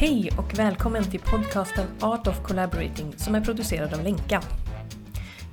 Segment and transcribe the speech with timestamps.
[0.00, 4.42] Hej och välkommen till podcasten Art of Collaborating som är producerad av Lenka.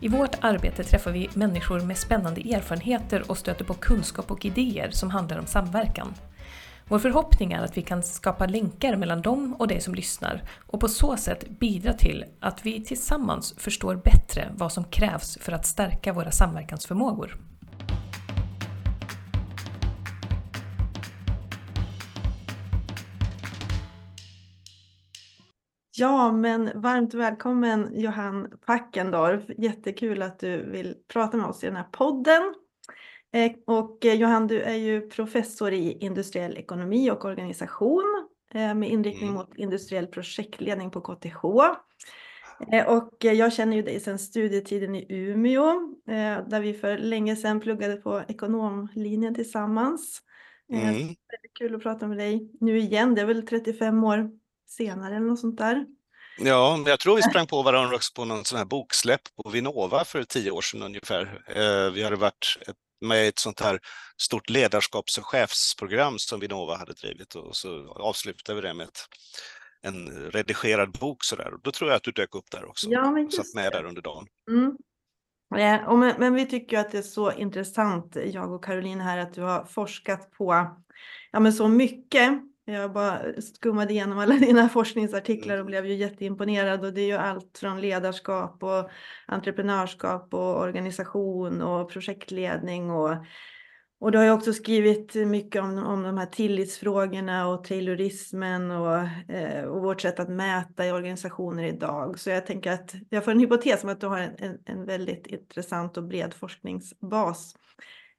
[0.01, 4.89] I vårt arbete träffar vi människor med spännande erfarenheter och stöter på kunskap och idéer
[4.91, 6.13] som handlar om samverkan.
[6.87, 10.79] Vår förhoppning är att vi kan skapa länkar mellan dem och dig som lyssnar och
[10.79, 15.65] på så sätt bidra till att vi tillsammans förstår bättre vad som krävs för att
[15.65, 17.46] stärka våra samverkansförmågor.
[25.99, 29.43] Ja, men varmt välkommen Johan Packendorf.
[29.57, 32.53] Jättekul att du vill prata med oss i den här podden.
[33.33, 38.89] Eh, och eh, Johan, du är ju professor i industriell ekonomi och organisation eh, med
[38.89, 39.33] inriktning mm.
[39.33, 41.45] mot industriell projektledning på KTH.
[42.87, 45.95] Och jag känner ju dig sedan studietiden i Umeå
[46.47, 50.21] där vi för länge sedan pluggade på ekonomlinjen tillsammans.
[50.73, 51.07] Mm.
[51.07, 53.15] Det kul att prata med dig nu igen.
[53.15, 54.31] Det är väl 35 år
[54.67, 55.85] senare eller något sånt där.
[56.37, 60.05] Ja, jag tror vi sprang på varandra också på någon sån här boksläpp på Vinnova
[60.05, 61.41] för tio år sedan ungefär.
[61.89, 62.57] Vi hade varit
[63.01, 63.79] med i ett sånt här
[64.17, 68.99] stort ledarskaps och chefsprogram som Vinnova hade drivit och så avslutade vi det med ett,
[69.81, 71.53] en redigerad bok sådär.
[71.63, 72.89] Då tror jag att du dök upp där också.
[72.89, 74.27] Ja, men satt med där under dagen.
[74.51, 74.77] Mm.
[75.49, 79.33] Ja, men, men, vi tycker att det är så intressant, jag och Caroline här, att
[79.33, 80.75] du har forskat på
[81.31, 82.41] ja, men så mycket
[82.73, 87.13] jag bara skummade igenom alla dina forskningsartiklar och blev ju jätteimponerad och det är ju
[87.13, 88.89] allt från ledarskap och
[89.25, 93.15] entreprenörskap och organisation och projektledning och
[93.99, 98.97] och du har ju också skrivit mycket om, om de här tillitsfrågorna och taylorismen och,
[99.31, 102.19] eh, och vårt sätt att mäta i organisationer idag.
[102.19, 104.85] Så jag tänker att jag får en hypotes om att du har en, en, en
[104.85, 107.55] väldigt intressant och bred forskningsbas.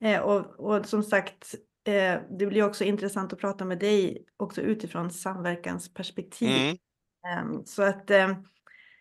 [0.00, 1.54] Eh, och, och som sagt,
[1.88, 6.48] eh, det blir också intressant att prata med dig också utifrån samverkansperspektiv.
[6.48, 7.56] Mm.
[7.56, 8.36] Eh, så att eh,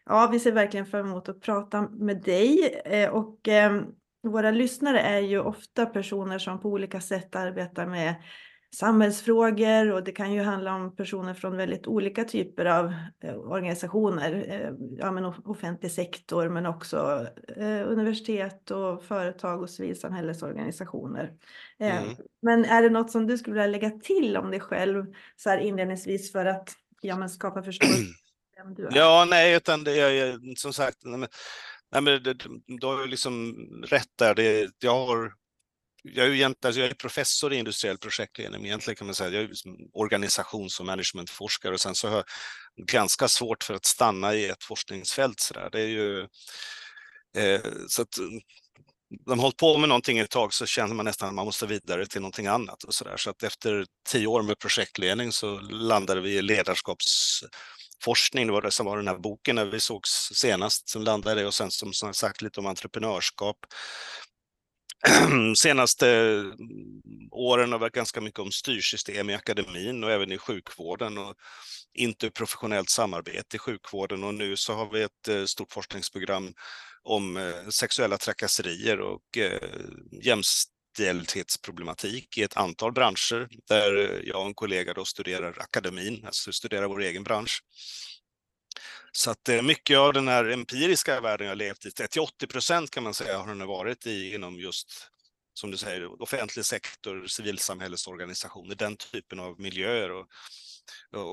[0.06, 3.85] ja, vi ser verkligen fram emot att prata med dig eh, och ehm,
[4.23, 8.16] våra lyssnare är ju ofta personer som på olika sätt arbetar med
[8.75, 14.45] samhällsfrågor och det kan ju handla om personer från väldigt olika typer av eh, organisationer,
[14.50, 21.33] eh, ja, men offentlig sektor men också eh, universitet och företag och civilsamhällesorganisationer.
[21.79, 22.16] Mm.
[22.41, 25.05] Men är det något som du skulle vilja lägga till om dig själv
[25.35, 26.69] så här inledningsvis för att
[27.01, 28.13] ja, men skapa förståelse?
[28.57, 28.95] Vem du är?
[28.95, 31.29] Ja, nej, utan det är som sagt, nej, men,
[31.91, 32.38] nej, men
[32.79, 34.35] du har ju liksom rätt där.
[34.35, 35.34] Det, jag har
[36.13, 39.44] jag är, egentligen, alltså jag är professor i industriell projektledning, egentligen kan man säga jag
[39.44, 39.51] är
[39.94, 42.25] organisations och managementforskare och sen så har jag
[42.88, 45.40] ganska svårt för att stanna i ett forskningsfält.
[45.40, 45.69] Så där.
[45.72, 46.22] Det är ju,
[47.38, 48.41] eh, så att, mm,
[49.25, 51.67] de har hållit på med någonting ett tag så känner man nästan att man måste
[51.67, 52.84] vidare till någonting annat.
[52.84, 53.17] Och så, där.
[53.17, 58.47] så att efter tio år med projektledning så landade vi i ledarskapsforskning.
[58.47, 61.53] Det var det som var den här boken när vi sågs senast som landade och
[61.53, 63.57] sen som sagt lite om entreprenörskap.
[65.56, 66.44] senaste eh,
[67.31, 71.35] åren har varit ganska mycket om styrsystem i akademin och även i sjukvården och
[71.94, 76.53] interprofessionellt samarbete i sjukvården och nu så har vi ett eh, stort forskningsprogram
[77.03, 79.22] om eh, sexuella trakasserier och
[80.22, 86.88] jämställdhetsproblematik i ett antal branscher där jag och en kollega då studerar akademin, alltså studerar
[86.88, 87.62] vår egen bransch.
[89.17, 93.03] Så att eh, mycket av den här empiriska världen jag levt i, 30-80 procent kan
[93.03, 95.07] man säga har den varit i inom just,
[95.53, 100.11] som du säger, offentlig sektor, civilsamhällesorganisationer, den typen av miljöer.
[100.11, 100.28] Och,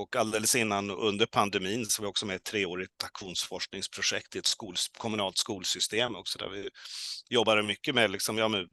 [0.01, 4.39] och alldeles innan under pandemin så var vi också med i ett treårigt aktionsforskningsprojekt i
[4.39, 6.69] ett skol, kommunalt skolsystem också där vi
[7.29, 8.67] jobbade mycket med, liksom, ja, med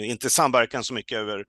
[0.02, 1.44] inte samverkan så mycket över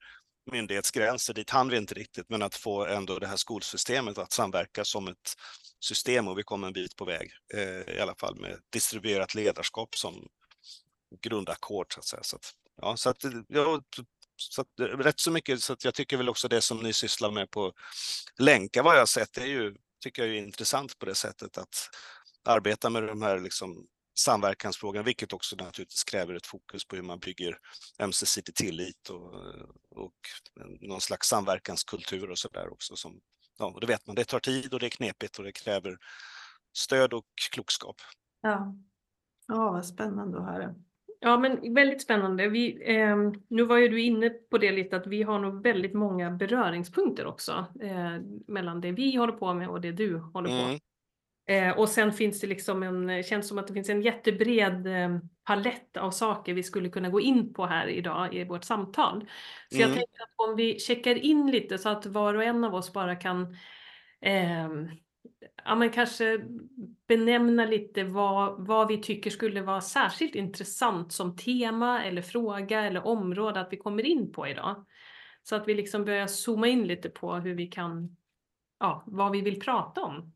[0.51, 4.85] myndighetsgränser, dit hann vi inte riktigt, men att få ändå det här skolsystemet att samverka
[4.85, 5.33] som ett
[5.79, 9.95] system och vi kom en bit på väg, eh, i alla fall med distribuerat ledarskap
[9.95, 10.27] som
[11.21, 12.23] grundackord så att säga.
[12.23, 12.51] Så att,
[12.81, 13.81] ja, så att, ja,
[14.35, 17.31] så att, rätt så mycket, så att jag tycker väl också det som ni sysslar
[17.31, 17.73] med på
[18.39, 21.57] Länka vad jag har sett, det är ju, tycker jag är intressant på det sättet
[21.57, 21.89] att
[22.45, 27.19] arbeta med de här liksom samverkansfrågan, vilket också naturligtvis kräver ett fokus på hur man
[27.19, 27.57] bygger
[27.99, 29.33] ömsesidig tillit och,
[29.89, 30.13] och
[30.79, 32.95] någon slags samverkanskultur och så där också.
[32.95, 33.19] Som,
[33.59, 35.97] ja, och det vet man, det tar tid och det är knepigt och det kräver
[36.77, 37.95] stöd och klokskap.
[38.41, 38.75] Ja,
[39.47, 40.75] ja vad spännande att höra.
[41.19, 42.47] Ja, men väldigt spännande.
[42.47, 43.17] Vi, eh,
[43.47, 47.25] nu var ju du inne på det lite att vi har nog väldigt många beröringspunkter
[47.25, 50.79] också eh, mellan det vi håller på med och det du håller på med.
[51.45, 55.17] Eh, och sen finns det liksom en, känns som att det finns en jättebred eh,
[55.43, 59.29] palett av saker vi skulle kunna gå in på här idag i vårt samtal.
[59.69, 59.87] Så mm.
[59.87, 62.93] jag tänkte att om vi checkar in lite så att var och en av oss
[62.93, 63.57] bara kan
[64.21, 64.69] eh,
[65.65, 66.45] ja, men kanske
[67.07, 73.07] benämna lite vad, vad vi tycker skulle vara särskilt intressant som tema eller fråga eller
[73.07, 74.85] område att vi kommer in på idag.
[75.43, 78.17] Så att vi liksom börjar zooma in lite på hur vi kan,
[78.79, 80.33] ja, vad vi vill prata om.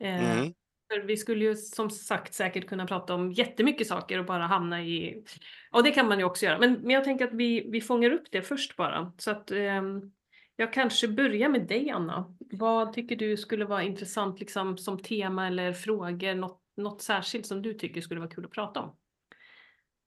[0.00, 0.54] Eh, mm.
[0.92, 4.82] För vi skulle ju som sagt säkert kunna prata om jättemycket saker och bara hamna
[4.82, 5.24] i...
[5.70, 6.58] Och det kan man ju också göra.
[6.58, 9.12] Men, men jag tänker att vi, vi fångar upp det först bara.
[9.18, 9.82] Så att eh,
[10.56, 12.36] jag kanske börjar med dig Anna.
[12.38, 16.34] Vad tycker du skulle vara intressant liksom, som tema eller frågor?
[16.34, 18.96] Något, något särskilt som du tycker skulle vara kul att prata om?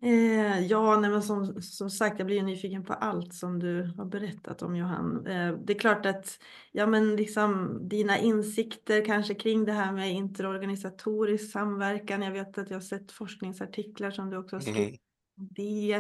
[0.02, 4.06] Eh, ja, nej, men som, som sagt, jag blir nyfiken på allt som du har
[4.06, 5.28] berättat om Johan.
[5.28, 6.40] Eh, det är klart att
[6.72, 12.22] ja, men liksom, dina insikter kanske kring det här med interorganisatorisk samverkan.
[12.22, 15.02] Jag vet att jag har sett forskningsartiklar som du också har skrivit.
[15.38, 15.50] Mm.
[15.56, 15.94] Det.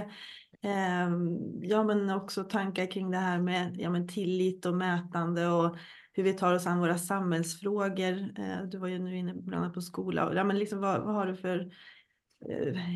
[0.61, 1.09] Eh,
[1.61, 5.77] ja, men också tankar kring det här med ja, men tillit och mätande och
[6.13, 8.39] hur vi tar oss an våra samhällsfrågor.
[8.39, 10.31] Eh, du var ju nu inne bland annat på skola.
[10.35, 11.71] Ja, men liksom, vad, vad har du för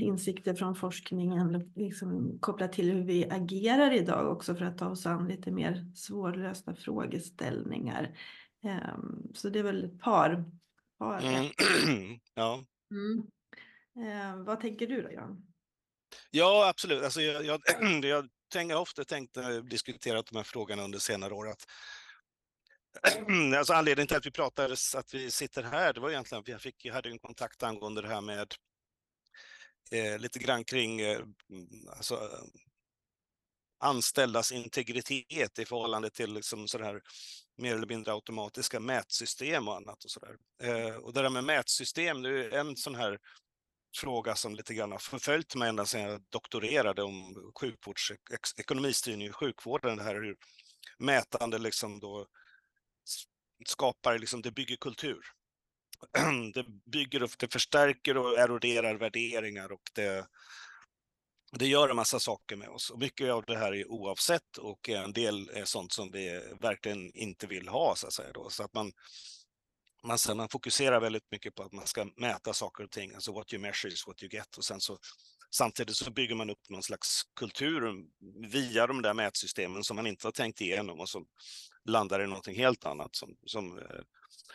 [0.02, 5.06] insikter från forskningen liksom kopplat till hur vi agerar idag också för att ta oss
[5.06, 8.18] an lite mer svårlösta frågeställningar.
[8.64, 10.46] Ehm, så det är väl ett par.
[11.00, 11.22] par.
[11.22, 12.20] Mm.
[12.34, 12.64] ja.
[12.92, 13.28] Mm.
[14.10, 15.46] Ehm, vad tänker du då Jan?
[16.32, 17.62] Ja absolut, alltså jag, jag,
[18.04, 21.66] jag tänker ofta tänkt när jag diskuterat de här frågorna under senare år att
[23.58, 26.62] alltså anledningen till att vi pratade, att vi sitter här, det var egentligen att jag,
[26.62, 28.54] fick, jag hade en kontakt angående det här med
[29.92, 31.20] eh, lite grann kring eh,
[31.50, 32.30] mm, alltså,
[33.80, 37.02] anställdas integritet i förhållande till liksom sådär
[37.58, 40.04] mer eller mindre automatiska mätsystem och annat.
[40.04, 40.36] och, sådär.
[40.64, 43.20] eh, och Det där med mätsystem, det är en sån här
[43.98, 48.12] fråga som lite grann har förföljt mig ända sedan jag doktorerade om sjukvårds,
[48.58, 49.98] ekonomistyrning i sjukvården.
[49.98, 50.36] Det här hur
[50.98, 52.28] mätande liksom då
[53.66, 55.22] skapar, liksom, det bygger kultur.
[56.54, 60.28] det bygger upp, det förstärker och eroderar värderingar och det,
[61.52, 62.90] det gör en massa saker med oss.
[62.90, 67.12] Och mycket av det här är oavsett och en del är sånt som vi verkligen
[67.14, 68.32] inte vill ha så att säga.
[68.34, 68.50] Då.
[68.50, 68.92] Så att man,
[70.04, 73.54] man, man fokuserar väldigt mycket på att man ska mäta saker och ting, alltså what
[73.54, 74.58] you measure is what you get.
[74.58, 74.98] Och sen så,
[75.56, 78.06] samtidigt så bygger man upp någon slags kultur
[78.52, 81.26] via de där mätsystemen som man inte har tänkt igenom och som
[81.86, 84.02] landar i någonting helt annat som, som eh,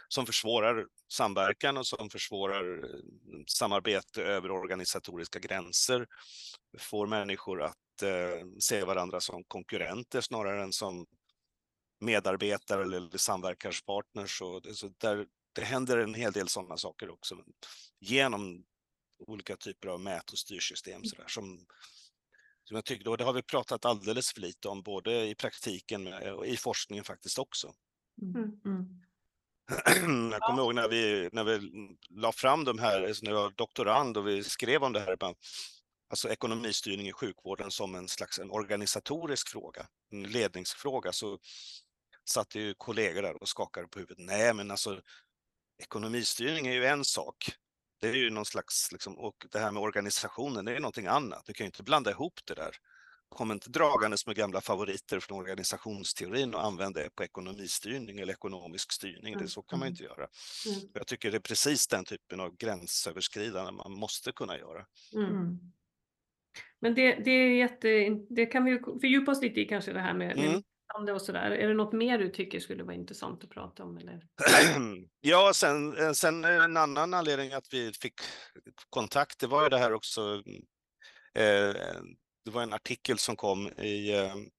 [0.08, 3.00] som försvårar samverkan och som försvårar eh,
[3.46, 6.06] samarbete över organisatoriska gränser,
[6.78, 11.06] får människor att eh, se varandra som konkurrenter snarare än som
[12.00, 14.42] medarbetare eller samverkanspartners.
[14.42, 17.36] Och det, så där, det händer en hel del sådana saker också
[18.00, 18.64] genom
[19.26, 21.66] olika typer av mät och styrsystem så där, som,
[22.64, 26.12] som jag tycker, och det har vi pratat alldeles för lite om, både i praktiken
[26.12, 27.74] och i forskningen faktiskt också.
[28.22, 28.60] Mm.
[28.64, 29.00] Mm.
[30.32, 31.70] Jag kommer ihåg när vi, när vi
[32.10, 35.16] la fram de här, alltså när jag var doktorand och vi skrev om det här,
[36.10, 41.38] alltså ekonomistyrning i sjukvården som en slags en organisatorisk fråga, en ledningsfråga, så
[42.28, 44.24] satt ju kollegor där och skakade på huvudet.
[44.26, 45.00] Nej, men alltså
[45.82, 47.52] ekonomistyrning är ju en sak.
[48.00, 51.42] Det är ju någon slags, liksom, och det här med organisationen, det är någonting annat.
[51.46, 52.76] Du kan ju inte blanda ihop det där
[53.28, 58.92] kom inte dragandes med gamla favoriter från organisationsteorin och använd det på ekonomistyrning eller ekonomisk
[58.92, 59.38] styrning.
[59.38, 59.92] Det, så kan man mm.
[59.92, 60.28] inte göra.
[60.66, 60.90] Mm.
[60.92, 64.86] Jag tycker det är precis den typen av gränsöverskridande man måste kunna göra.
[65.14, 65.30] Mm.
[65.30, 65.58] mm.
[66.80, 67.88] Men det, det, är jätte,
[68.30, 70.62] det kan vi fördjupa oss lite i kanske det här med, mm.
[71.04, 71.50] med och sådär.
[71.50, 73.98] Är det något mer du tycker skulle vara intressant att prata om?
[73.98, 74.22] Eller?
[75.20, 78.14] ja, sen, sen en annan anledning att vi fick
[78.90, 80.42] kontakt, det var ju det här också
[81.34, 81.74] eh,
[82.48, 84.50] det var en artikel som kom i ehm,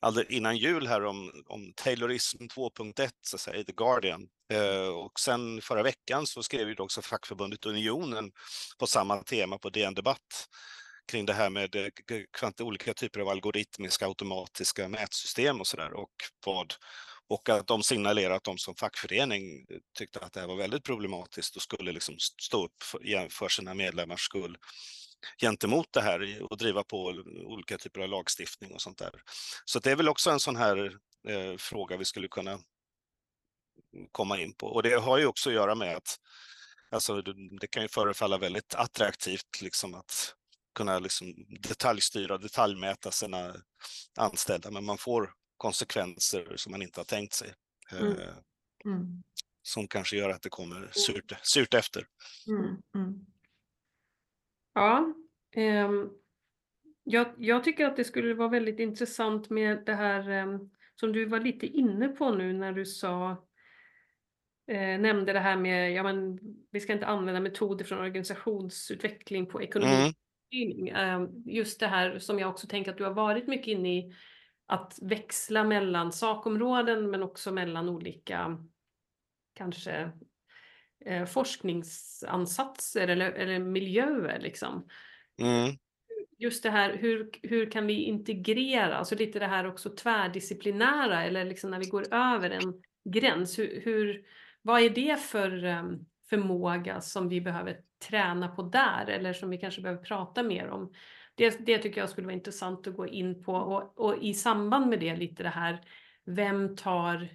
[0.00, 4.28] alldeles innan jul här om, om Taylorism 2.1 så att säga, i The Guardian.
[4.52, 8.32] Eh, och sen förra veckan så skrev ju också fackförbundet Unionen
[8.78, 10.48] på samma tema på DN Debatt
[11.12, 11.86] kring det här med eh,
[12.60, 16.12] olika typer av algoritmiska automatiska mätsystem och sådär och
[16.46, 16.74] vad
[17.28, 19.66] och att de signalerar att de som fackförening
[19.98, 23.74] tyckte att det här var väldigt problematiskt och skulle liksom stå upp för, för sina
[23.74, 24.56] medlemmars skull
[25.40, 27.04] gentemot det här och driva på
[27.44, 29.22] olika typer av lagstiftning och sånt där.
[29.64, 30.92] Så det är väl också en sån här
[31.28, 32.58] eh, fråga vi skulle kunna
[34.12, 34.66] komma in på.
[34.66, 36.18] Och det har ju också att göra med att
[36.90, 37.22] alltså,
[37.60, 40.34] det kan ju förefalla väldigt attraktivt liksom att
[40.74, 43.54] kunna liksom detaljstyra, detaljmäta sina
[44.18, 47.54] anställda, men man får konsekvenser som man inte har tänkt sig.
[47.92, 48.18] Mm.
[48.18, 48.34] Eh,
[48.84, 49.22] mm.
[49.62, 52.06] Som kanske gör att det kommer surt, surt efter.
[52.94, 53.26] Mm.
[54.80, 55.14] Ja,
[55.50, 55.90] eh,
[57.04, 60.58] jag, jag, tycker att det skulle vara väldigt intressant med det här eh,
[60.94, 63.30] som du var lite inne på nu när du sa
[64.66, 66.38] eh, nämnde det här med, ja men
[66.70, 70.14] vi ska inte använda metoder från organisationsutveckling på ekonomi.
[70.54, 70.86] Mm.
[70.96, 74.14] Eh, just det här som jag också tänker att du har varit mycket inne i,
[74.66, 78.58] att växla mellan sakområden men också mellan olika
[79.54, 80.10] kanske
[81.06, 84.88] eh, forskningsansatser eller, eller miljöer liksom.
[85.40, 85.76] Mm.
[86.38, 91.44] Just det här, hur, hur kan vi integrera, alltså lite det här också tvärdisciplinära eller
[91.44, 94.24] liksom när vi går över en gräns, hur, hur
[94.62, 99.58] vad är det för um, förmåga som vi behöver träna på där eller som vi
[99.58, 100.92] kanske behöver prata mer om?
[101.34, 104.86] Det, det tycker jag skulle vara intressant att gå in på och, och i samband
[104.86, 105.80] med det lite det här,
[106.24, 107.28] vem tar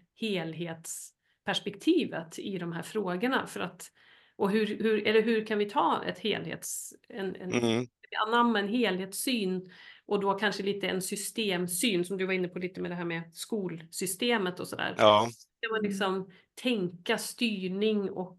[1.46, 3.92] helhetsperspektivet i de här frågorna för att
[4.38, 7.88] och hur, hur, eller hur kan vi ta ett helhets, en, en, mm.
[8.28, 9.72] anamma en helhetssyn
[10.06, 13.06] och då kanske lite en systemsyn som du var inne på lite med det här
[13.06, 14.96] med skolsystemet och sådär.
[14.98, 15.28] Ja.
[15.62, 16.30] Kan man liksom
[16.62, 18.38] tänka styrning och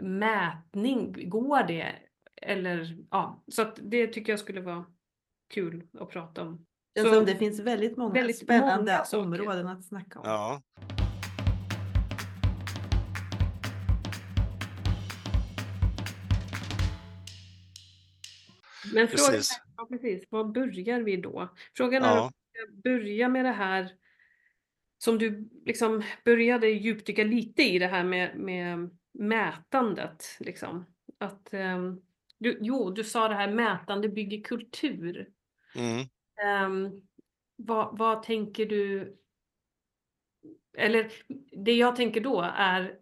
[0.00, 1.92] mätning, går det?
[2.42, 4.84] Eller ja, så att det tycker jag skulle vara
[5.54, 6.66] kul att prata om.
[6.98, 10.24] Så, det finns väldigt många väldigt spännande många områden att snacka om.
[10.28, 10.62] Ja.
[18.92, 19.52] Men frågan precis.
[19.52, 21.48] är, ja, precis, var börjar vi då?
[21.76, 23.92] Frågan är om vi börja med det här
[24.98, 30.24] som du liksom började djupdyka lite i det här med, med mätandet.
[30.40, 30.84] Liksom.
[31.18, 32.02] Att, um,
[32.38, 35.28] du, jo, du sa det här mätande bygger kultur.
[35.74, 36.06] Mm.
[36.66, 37.08] Um,
[37.56, 39.16] vad, vad tänker du?
[40.78, 41.12] Eller
[41.52, 42.99] det jag tänker då är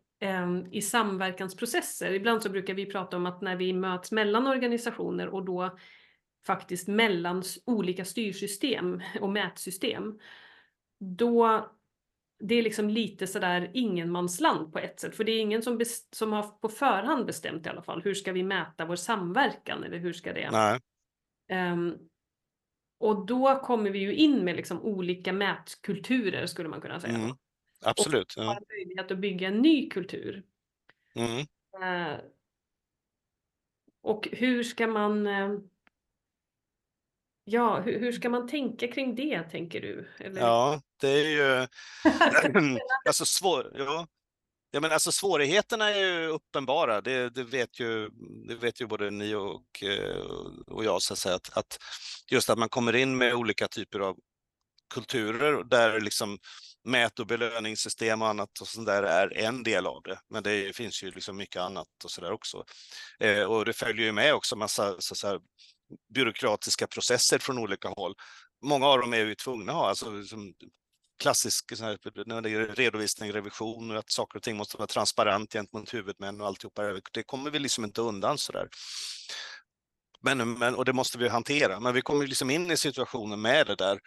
[0.70, 2.12] i samverkansprocesser.
[2.12, 5.76] Ibland så brukar vi prata om att när vi möts mellan organisationer och då
[6.46, 10.18] faktiskt mellan olika styrsystem och mätsystem.
[11.00, 11.68] Då
[12.40, 15.80] det är liksom lite sådär ingenmansland på ett sätt, för det är ingen som,
[16.12, 19.98] som har på förhand bestämt i alla fall, hur ska vi mäta vår samverkan eller
[19.98, 20.48] hur ska det?
[21.52, 21.98] Um,
[22.98, 27.14] och då kommer vi ju in med liksom olika mätkulturer skulle man kunna säga.
[27.14, 27.36] Mm.
[27.84, 28.36] Absolut.
[28.36, 30.42] Och har möjlighet att bygga en ny kultur.
[31.14, 31.38] Mm.
[31.38, 32.20] Uh,
[34.02, 35.60] och hur ska man uh,
[37.50, 40.08] Ja, hur, hur, ska man tänka kring det, tänker du?
[40.18, 40.40] Eller?
[40.40, 41.66] Ja, det är ju...
[43.08, 43.72] alltså, svår...
[43.74, 44.06] ja.
[44.70, 48.10] Ja, men alltså, svårigheterna är ju uppenbara, det, det, vet, ju,
[48.48, 50.20] det vet ju både ni och, eh,
[50.66, 51.78] och jag, så att, säga, att, att
[52.30, 54.16] just att man kommer in med olika typer av
[54.94, 56.38] kulturer där liksom
[56.84, 60.20] mät och belöningssystem och annat och sånt där är en del av det.
[60.30, 62.64] Men det finns ju liksom mycket annat och så där också.
[63.20, 65.40] Eh, och det följer ju med också massa så, så här,
[66.14, 68.14] byråkratiska processer från olika håll.
[68.62, 70.54] Många av dem är vi tvungna att ha, alltså liksom,
[71.18, 74.86] klassisk så här, när det är redovisning, revision och att saker och ting måste vara
[74.86, 77.00] transparent gentemot huvudmän och alltihopa.
[77.12, 78.68] Det kommer vi liksom inte undan så där.
[80.20, 83.66] Men, men, och det måste vi hantera, men vi kommer liksom in i situationen med
[83.66, 84.00] det där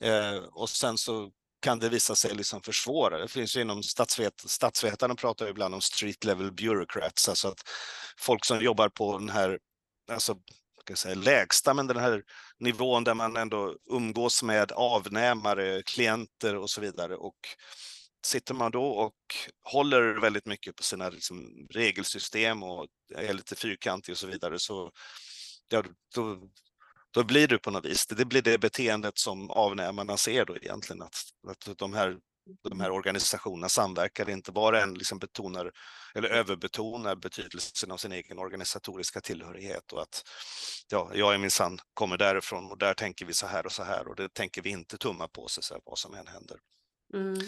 [0.00, 1.30] eh, och sen så
[1.64, 3.18] kan det visa sig liksom försvåra.
[3.18, 7.60] Det finns ju inom statsvet, statsvetarna pratar ibland om street level bureaucrats, alltså att
[8.18, 9.58] folk som jobbar på den här
[10.10, 10.36] alltså
[10.80, 12.22] ska säga, lägsta, men den här
[12.58, 17.16] nivån där man ändå umgås med avnämare, klienter och så vidare.
[17.16, 17.38] Och
[18.26, 19.14] sitter man då och
[19.62, 24.90] håller väldigt mycket på sina liksom, regelsystem och är lite fyrkantig och så vidare, så
[25.68, 25.82] ja,
[26.14, 26.38] då,
[27.14, 31.02] då blir det på något vis, det blir det beteendet som avnämarna ser då egentligen,
[31.02, 31.16] att,
[31.48, 32.16] att de här
[32.68, 35.72] de här organisationerna samverkar, inte bara en liksom betonar
[36.14, 40.22] eller överbetonar betydelsen av sin egen organisatoriska tillhörighet och att
[40.90, 44.08] ja, jag är minsann kommer därifrån och där tänker vi så här och så här
[44.08, 46.58] och det tänker vi inte tumma på sig så här, vad som än händer.
[47.14, 47.40] Mm.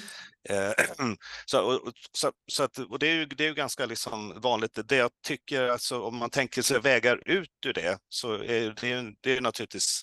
[0.48, 0.72] Eh,
[1.46, 4.78] så, och, så, så att, och det är ju, det är ju ganska liksom vanligt.
[4.84, 9.14] Det jag tycker, alltså, om man tänker sig vägar ut ur det, så är det,
[9.20, 10.02] det är naturligtvis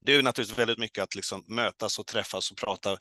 [0.00, 2.96] det är ju naturligtvis väldigt mycket att liksom mötas och träffas och prata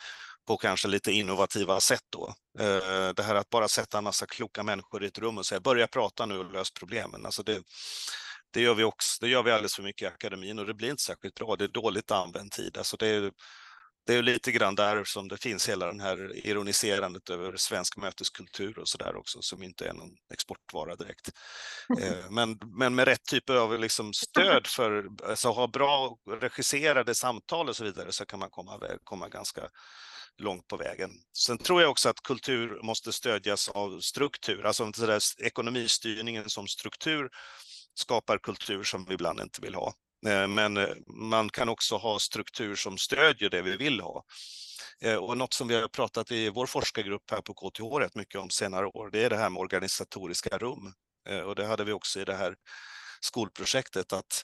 [0.48, 2.34] på kanske lite innovativa sätt då.
[2.60, 5.62] Eh, det här att bara sätta en massa kloka människor i ett rum och säga
[5.62, 7.25] börja prata nu och lös problemen.
[7.25, 7.63] Alltså det,
[8.53, 9.17] det gör vi också.
[9.22, 11.55] Det gör vi alldeles för mycket i akademin och det blir inte särskilt bra.
[11.55, 12.77] Det är dåligt använd tid.
[12.77, 13.32] Alltså det är,
[14.06, 18.80] det är lite grann där som det finns hela den här ironiserandet över svensk möteskultur
[18.80, 21.32] och så där också, som inte är någon exportvara direkt.
[22.02, 27.70] Eh, men, men med rätt typ av liksom stöd för, alltså ha bra regisserade samtal
[27.70, 29.70] och så vidare, så kan man komma, komma ganska
[30.38, 31.10] långt på vägen.
[31.38, 36.68] Sen tror jag också att kultur måste stödjas av struktur, alltså den där ekonomistyrningen som
[36.68, 37.30] struktur
[37.94, 39.94] skapar kultur som vi ibland inte vill ha.
[40.27, 44.24] Eh, men eh, man kan också ha struktur som stödjer det vi vill ha.
[45.01, 48.41] Eh, och något som vi har pratat i vår forskargrupp här på KTH rätt mycket
[48.41, 50.94] om senare år, det är det här med organisatoriska rum.
[51.46, 52.55] Och det hade vi också i det här
[53.22, 54.44] skolprojektet, att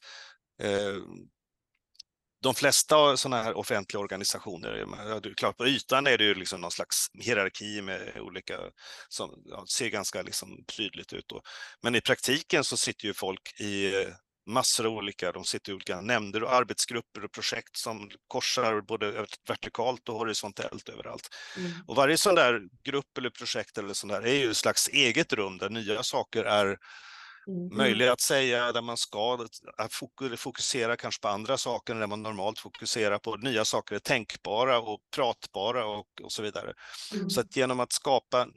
[2.44, 7.08] de flesta sådana här offentliga organisationer, klart på ytan är det ju liksom någon slags
[7.14, 8.60] hierarki med olika,
[9.10, 9.30] som
[9.70, 11.28] ser ganska liksom tydligt ut.
[11.28, 11.42] Då.
[11.82, 13.94] Men i praktiken så sitter ju folk i
[14.48, 19.26] massor av olika, de sitter i olika nämnder och arbetsgrupper och projekt som korsar både
[19.48, 21.30] vertikalt och horisontellt överallt.
[21.58, 21.72] Mm.
[21.88, 25.34] Och varje sån där grupp eller projekt eller sån där är ju ett slags eget
[25.34, 26.78] rum där nya saker är
[27.48, 27.78] Mm.
[27.78, 29.48] möjliga att säga, där man ska
[30.38, 33.36] fokusera kanske på andra saker än där man normalt fokuserar på.
[33.36, 36.74] Nya saker är tänkbara och pratbara och, och så vidare.
[37.14, 37.30] Mm.
[37.30, 38.48] Så att genom att skapa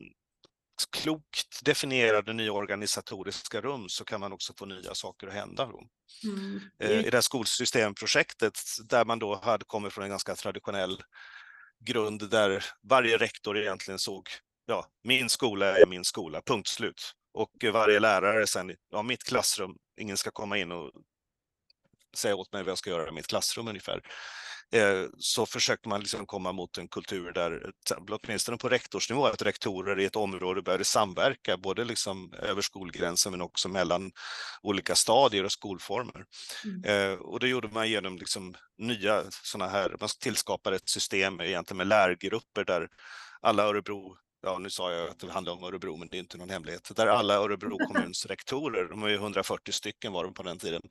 [0.91, 5.71] klokt definierade nya organisatoriska rum så kan man också få nya saker att hända.
[6.25, 6.61] Mm.
[6.79, 11.03] Eh, I det här skolsystemprojektet där man då hade kommit från en ganska traditionell
[11.81, 14.29] grund där varje rektor egentligen såg,
[14.67, 17.13] ja, min skola är min skola, punkt slut.
[17.35, 20.91] Och varje lärare sen, ja, mitt klassrum, ingen ska komma in och
[22.17, 24.01] säga åt mig vad jag ska göra i mitt klassrum ungefär.
[24.73, 27.73] Eh, så försökte man liksom komma mot en kultur där,
[28.11, 33.41] åtminstone på rektorsnivå, att rektorer i ett område började samverka, både liksom över skolgränsen men
[33.41, 34.13] också mellan
[34.63, 36.25] olika stadier och skolformer.
[36.65, 36.85] Mm.
[36.85, 41.79] Eh, och det gjorde man genom liksom nya sådana här, man tillskapade ett system egentligen
[41.79, 42.89] med lärgrupper där
[43.41, 46.39] alla Örebro ja nu sa jag att det handlar om Örebro, men det är inte
[46.39, 50.43] någon hemlighet, där alla Örebro kommuns rektorer, de var ju 140 stycken var de på
[50.43, 50.83] den tiden,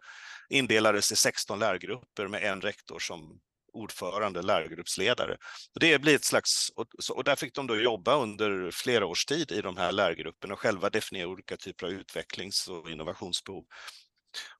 [0.50, 3.40] indelades i 16 lärgrupper med en rektor som
[3.74, 5.38] ordförande, lärgruppsledare.
[5.80, 6.70] Det blir ett slags,
[7.14, 10.60] och där fick de då jobba under flera års tid i de här lärgrupperna och
[10.60, 13.64] själva definiera olika typer av utvecklings och innovationsbehov.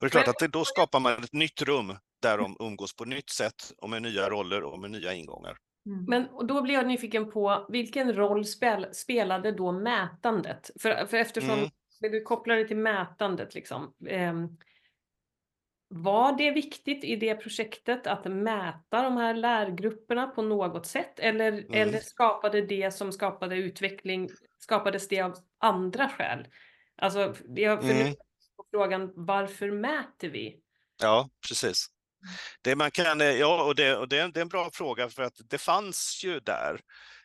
[0.00, 3.10] det är klart att då skapar man ett nytt rum där de umgås på ett
[3.10, 5.56] nytt sätt och med nya roller och med nya ingångar.
[5.86, 6.04] Mm.
[6.08, 10.70] Men och då blir jag nyfiken på vilken roll spel, spelade då mätandet?
[10.80, 11.70] För, för eftersom mm.
[12.00, 14.32] du kopplar det till mätandet, liksom, eh,
[15.88, 21.18] var det viktigt i det projektet att mäta de här lärgrupperna på något sätt?
[21.18, 21.66] Eller, mm.
[21.72, 26.46] eller skapade det som skapade utveckling, skapades det av andra skäl?
[26.96, 28.14] Alltså, jag funderar mm.
[28.56, 30.60] på frågan, varför mäter vi?
[31.02, 31.86] Ja, precis.
[32.62, 35.22] Det man kan, eh, ja, och, det, och det, det är en bra fråga för
[35.22, 36.80] att det fanns ju där.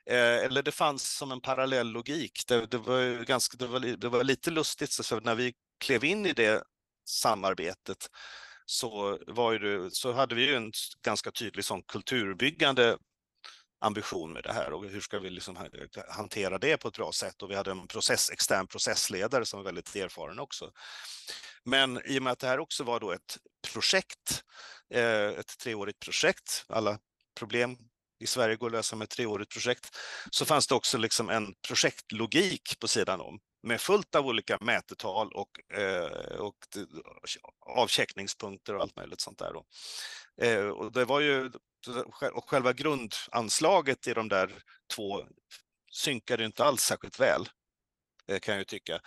[0.06, 2.44] Eh, eller det fanns som en parallell logik.
[2.48, 6.26] Det, det var, ganska, det, var, det var lite lustigt, så när vi klev in
[6.26, 6.64] i det
[7.06, 8.10] samarbetet
[8.70, 10.72] så, var det, så hade vi ju en
[11.06, 12.98] ganska tydlig sån kulturbyggande
[13.80, 14.74] ambition med det här.
[14.74, 15.70] Och hur ska vi liksom
[16.10, 17.42] hantera det på ett bra sätt?
[17.42, 20.72] Och vi hade en process, extern processledare som var väldigt erfaren också.
[21.64, 23.38] Men i och med att det här också var då ett
[23.74, 24.44] projekt,
[24.94, 27.00] eh, ett treårigt projekt, alla
[27.40, 27.78] problem
[28.20, 29.98] i Sverige går att lösa med ett treårigt projekt,
[30.32, 35.32] så fanns det också liksom en projektlogik på sidan om med fullt av olika mätetal
[35.32, 36.56] och, eh, och
[37.60, 39.54] avcheckningspunkter och allt möjligt sånt där.
[39.54, 39.66] Då.
[40.46, 41.52] Eh, och det var ju,
[42.34, 44.64] och själva grundanslaget i de där
[44.96, 45.24] två
[45.92, 47.50] synkade inte alls särskilt väl,
[48.28, 49.02] eh, kan jag ju tycka.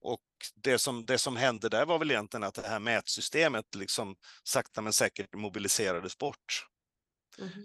[0.00, 0.22] Och
[0.54, 4.82] det som, det som hände där var väl egentligen att det här mätsystemet liksom sakta
[4.82, 6.66] men säkert mobiliserades bort.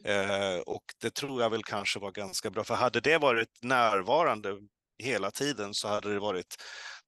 [0.04, 0.62] Mm.
[0.66, 4.60] och det tror jag väl kanske var ganska bra, för hade det varit närvarande
[5.00, 6.56] hela tiden så hade det varit,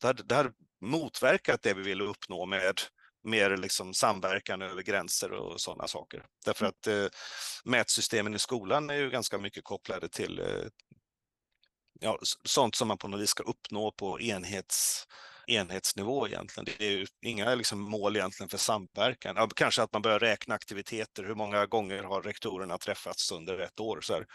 [0.01, 2.81] det hade, det hade motverkat det vi ville uppnå med
[3.23, 6.25] mer liksom samverkan över gränser och sådana saker.
[6.45, 6.69] Därför mm.
[6.69, 7.19] att eh,
[7.65, 10.67] mätsystemen i skolan är ju ganska mycket kopplade till eh,
[11.99, 15.07] ja, sånt som man på något vis ska uppnå på enhets
[15.47, 16.67] enhetsnivå egentligen.
[16.77, 19.35] Det är ju inga liksom mål egentligen för samverkan.
[19.35, 21.23] Ja, kanske att man börjar räkna aktiviteter.
[21.23, 23.99] Hur många gånger har rektorerna träffats under ett år?
[24.01, 24.25] Så här,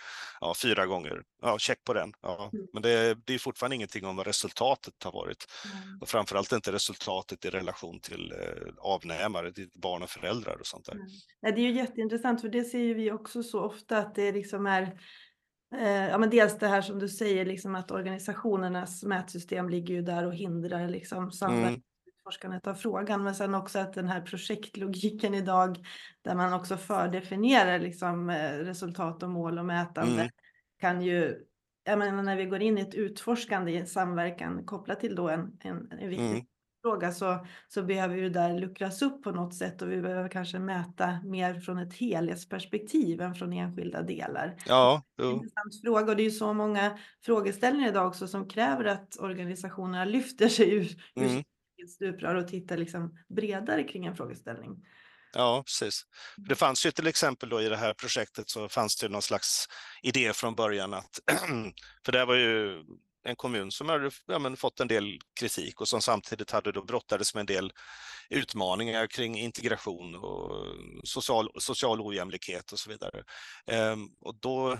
[0.40, 1.22] ja, fyra gånger.
[1.42, 2.12] Ja, check på den.
[2.22, 2.50] Ja.
[2.52, 2.66] Mm.
[2.72, 5.46] Men det, det är fortfarande ingenting om vad resultatet har varit.
[5.64, 5.98] Mm.
[6.00, 10.84] Och framförallt inte resultatet i relation till eh, avnämare, till barn och föräldrar och sånt
[10.84, 10.92] där.
[10.92, 11.06] Mm.
[11.42, 14.66] det är ju jätteintressant för det ser ju vi också så ofta att det liksom
[14.66, 15.00] är
[15.78, 20.26] ja, men dels det här som du säger, liksom att organisationernas mätsystem ligger ju där
[20.26, 21.82] och hindrar liksom samverkan
[22.44, 22.60] mm.
[22.64, 23.24] av frågan.
[23.24, 25.78] Men sen också att den här projektlogiken idag,
[26.22, 30.30] där man också fördefinierar liksom eh, resultat och mål och mätande, mm.
[30.80, 31.38] kan ju,
[31.84, 35.28] jag menar när vi går in i ett utforskande i en samverkan kopplat till då
[35.28, 36.44] en, en, en viktig mm
[36.82, 40.58] fråga så, så behöver ju där luckras upp på något sätt och vi behöver kanske
[40.58, 44.56] mäta mer från ett helhetsperspektiv än från enskilda delar.
[44.66, 48.28] Ja, det är en intressant fråga och det är ju så många frågeställningar idag också
[48.28, 51.36] som kräver att organisationerna lyfter sig ur, mm.
[51.82, 54.84] ur stuprör och tittar liksom bredare kring en frågeställning.
[55.32, 56.02] Ja, precis.
[56.36, 59.68] Det fanns ju till exempel då i det här projektet så fanns det någon slags
[60.02, 61.20] idé från början att,
[62.04, 62.84] för det var ju
[63.24, 66.84] en kommun som hade ja, men, fått en del kritik och som samtidigt hade då
[66.84, 67.72] brottades med en del
[68.30, 70.66] utmaningar kring integration och
[71.04, 73.24] social, social ojämlikhet och så vidare.
[73.66, 74.78] Ehm, och då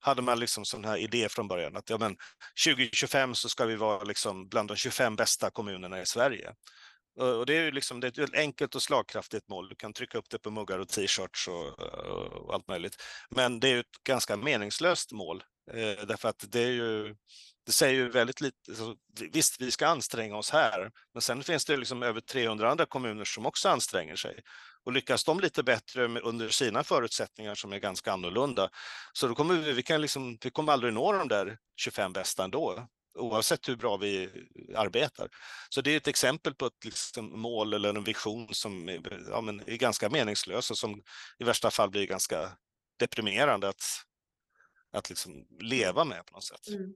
[0.00, 2.16] hade man liksom sån här idé från början att ja, men
[2.66, 6.54] 2025 så ska vi vara liksom bland de 25 bästa kommunerna i Sverige.
[7.20, 9.68] Och det är ju liksom, det är ett enkelt och slagkraftigt mål.
[9.68, 12.96] Du kan trycka upp det på muggar och t-shirts och, och, allt möjligt.
[13.30, 15.42] Men det är ju ett ganska meningslöst mål
[15.74, 17.16] eh, därför att det är ju
[17.66, 18.56] det säger ju väldigt lite.
[18.68, 18.94] Alltså,
[19.32, 23.24] visst, vi ska anstränga oss här, men sen finns det liksom över 300 andra kommuner
[23.24, 24.40] som också anstränger sig.
[24.84, 28.70] Och lyckas de lite bättre under sina förutsättningar som är ganska annorlunda,
[29.12, 32.44] så då kommer vi, vi, kan liksom, vi kommer aldrig nå de där 25 bästa
[32.44, 34.30] ändå oavsett hur bra vi
[34.76, 35.28] arbetar.
[35.68, 39.40] Så det är ett exempel på ett liksom mål eller en vision som är, ja,
[39.40, 41.02] men är ganska meningslös och som
[41.38, 42.52] i värsta fall blir ganska
[42.98, 43.82] deprimerande att,
[44.92, 46.68] att liksom leva med på något sätt.
[46.68, 46.94] Mm.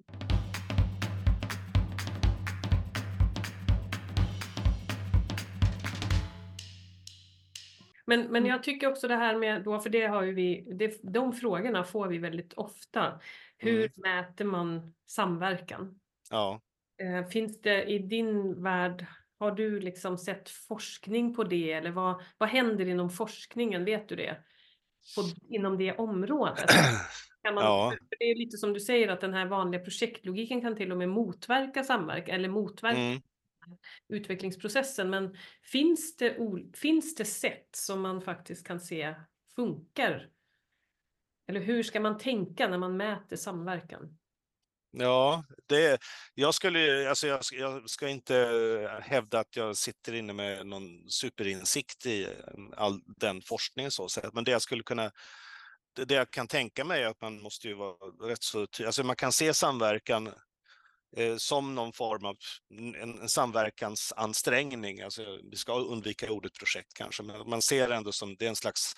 [8.06, 8.46] Men, men mm.
[8.46, 11.84] jag tycker också det här med, då, för det har ju vi, det, de frågorna
[11.84, 13.20] får vi väldigt ofta.
[13.58, 13.90] Hur mm.
[13.96, 16.00] mäter man samverkan?
[16.30, 16.60] Ja.
[17.02, 19.06] Eh, finns det i din värld,
[19.38, 23.84] har du liksom sett forskning på det eller vad, vad händer inom forskningen?
[23.84, 24.36] Vet du det?
[25.16, 26.70] På, inom det området?
[27.42, 27.94] Kan man, ja.
[28.18, 31.08] Det är lite som du säger att den här vanliga projektlogiken kan till och med
[31.08, 33.22] motverka samverkan eller motverka mm.
[34.08, 35.10] utvecklingsprocessen.
[35.10, 36.36] Men finns det,
[36.74, 39.14] finns det sätt som man faktiskt kan se
[39.56, 40.28] funkar?
[41.48, 44.18] Eller hur ska man tänka när man mäter samverkan?
[44.92, 45.98] Ja, det,
[46.34, 48.34] jag, skulle, alltså jag, jag, ska inte
[49.02, 54.44] hävda att jag sitter inne med någon superinsikt i mm, all den forskningen, så, men
[54.44, 55.10] det jag skulle kunna
[55.94, 57.96] det jag kan tänka mig är att man måste ju vara
[58.30, 58.86] rätt så tydlig.
[58.86, 60.32] alltså man kan se samverkan
[61.16, 62.36] eh, som någon form av
[62.78, 65.00] mm, en, en samverkansansträngning.
[65.00, 68.48] Alltså, vi ska undvika ordet projekt kanske, men man ser det ändå som det är
[68.48, 68.94] en slags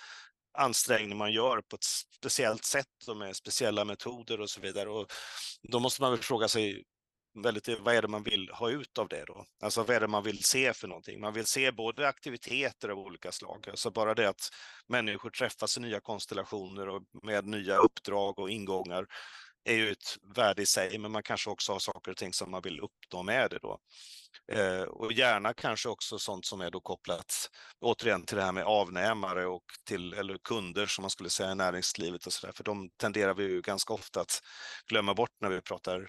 [0.54, 1.84] ansträngning man gör på ett
[2.18, 4.90] speciellt sätt och med speciella metoder och så vidare.
[4.90, 5.12] Och
[5.62, 6.84] då måste man väl fråga sig
[7.42, 9.44] väldigt, vad är det man vill ha ut av det då?
[9.62, 11.20] Alltså vad är det man vill se för någonting?
[11.20, 14.48] Man vill se både aktiviteter av olika slag, alltså bara det att
[14.88, 19.06] människor träffas i nya konstellationer och med nya uppdrag och ingångar
[19.64, 22.50] är ju ett värde i sig, men man kanske också har saker och ting som
[22.50, 23.78] man vill uppnå med det då.
[24.52, 27.50] Eh, och gärna kanske också sånt som är då kopplat
[27.80, 31.54] återigen till det här med avnämare och till eller kunder som man skulle säga i
[31.54, 34.40] näringslivet och så där, för de tenderar vi ju ganska ofta att
[34.86, 36.08] glömma bort när vi pratar mm.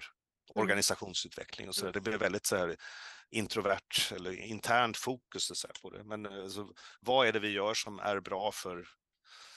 [0.54, 1.92] organisationsutveckling och så där.
[1.92, 2.76] Det blir väldigt så här
[3.30, 6.04] introvert eller internt fokus så på det.
[6.04, 6.68] Men alltså,
[7.00, 8.88] vad är det vi gör som är bra för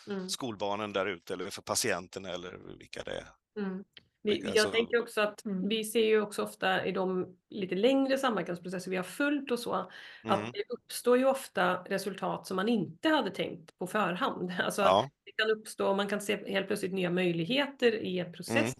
[0.07, 0.29] mm.
[0.29, 3.38] skolbarnen där ute eller för patienterna eller vilka det är?
[3.59, 3.83] Mm.
[4.21, 5.67] Vi, jag tänker också att mm.
[5.67, 9.73] vi ser ju också ofta i de lite längre samverkansprocesser vi har följt och så,
[9.73, 9.89] mm.
[10.23, 14.53] att det uppstår ju ofta resultat som man inte hade tänkt på förhand.
[14.59, 15.09] Alltså ja.
[15.25, 18.75] det kan uppstå, man kan se helt plötsligt nya möjligheter i en process.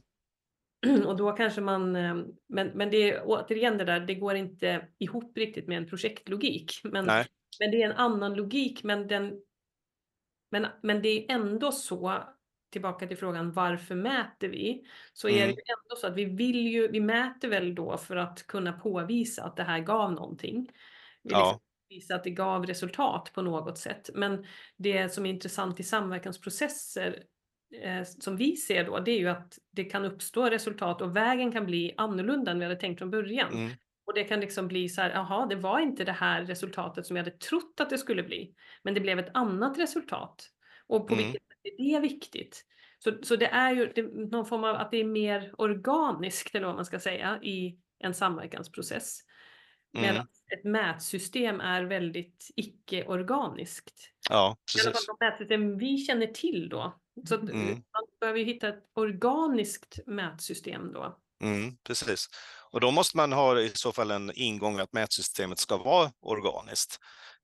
[0.85, 1.01] Mm.
[1.07, 2.15] Och då kanske man, eh,
[2.47, 6.71] men, men det är återigen det där, det går inte ihop riktigt med en projektlogik.
[6.83, 7.05] Men,
[7.59, 9.41] men det är en annan logik, men den
[10.51, 12.23] men, men det är ändå så
[12.69, 14.83] tillbaka till frågan varför mäter vi?
[15.13, 15.47] Så är mm.
[15.47, 18.73] det ju ändå så att vi vill ju, vi mäter väl då för att kunna
[18.73, 20.71] påvisa att det här gav någonting.
[21.23, 21.39] Vi ja.
[21.39, 24.09] liksom visa att det gav resultat på något sätt.
[24.13, 24.45] Men
[24.77, 27.23] det som är intressant i samverkansprocesser
[27.83, 31.51] eh, som vi ser då, det är ju att det kan uppstå resultat och vägen
[31.51, 33.53] kan bli annorlunda än vi hade tänkt från början.
[33.53, 33.71] Mm.
[34.05, 37.15] Och det kan liksom bli så här, jaha, det var inte det här resultatet som
[37.15, 38.53] jag hade trott att det skulle bli,
[38.83, 40.49] men det blev ett annat resultat.
[40.87, 41.25] Och på mm.
[41.25, 42.65] vilket är det viktigt?
[43.03, 46.67] Så, så det är ju det, någon form av att det är mer organiskt, eller
[46.67, 49.19] vad man ska säga, i en samverkansprocess.
[49.97, 50.07] Mm.
[50.07, 53.93] Medan ett mätsystem är väldigt icke-organiskt.
[54.29, 54.85] Ja, precis.
[54.85, 56.99] I alla fall de mätsystem vi känner till då.
[57.25, 57.67] Så mm.
[57.67, 61.19] man behöver ju hitta ett organiskt mätsystem då.
[61.41, 62.27] Mm, precis.
[62.71, 66.97] Och då måste man ha i så fall en ingång att mätsystemet ska vara organiskt.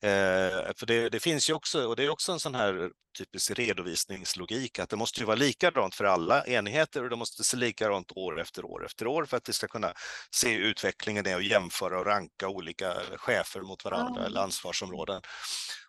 [0.03, 3.51] Eh, för det, det, finns ju också, och det är också en sån här typisk
[3.51, 8.11] redovisningslogik, att det måste ju vara likadant för alla enheter och det måste se likadant
[8.11, 9.93] år efter år efter år för att vi ska kunna
[10.31, 15.21] se utvecklingen och jämföra och ranka olika chefer mot varandra eller ansvarsområden.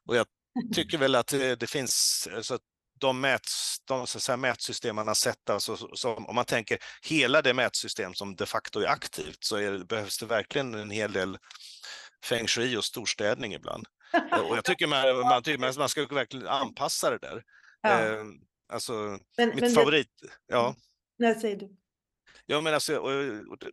[0.06, 0.26] Och jag
[0.74, 2.58] tycker väl att det, det finns, alltså,
[3.00, 3.42] de, mät,
[3.84, 8.14] de så säga, mätsystem man har sett, alltså, som, om man tänker hela det mätsystem
[8.14, 11.38] som de facto är aktivt, så är, behövs det verkligen en hel del
[12.24, 13.86] feng shui och storstädning ibland.
[14.48, 17.42] Och jag tycker man, man, tycker man ska verkligen anpassa det där.
[17.80, 18.00] Ja.
[18.00, 18.24] Eh,
[18.72, 18.92] alltså,
[19.36, 20.08] men, mitt men favorit...
[20.22, 20.28] Det...
[20.46, 20.74] Ja.
[21.18, 21.76] Nej, säger du.
[22.46, 22.92] Ja, men alltså,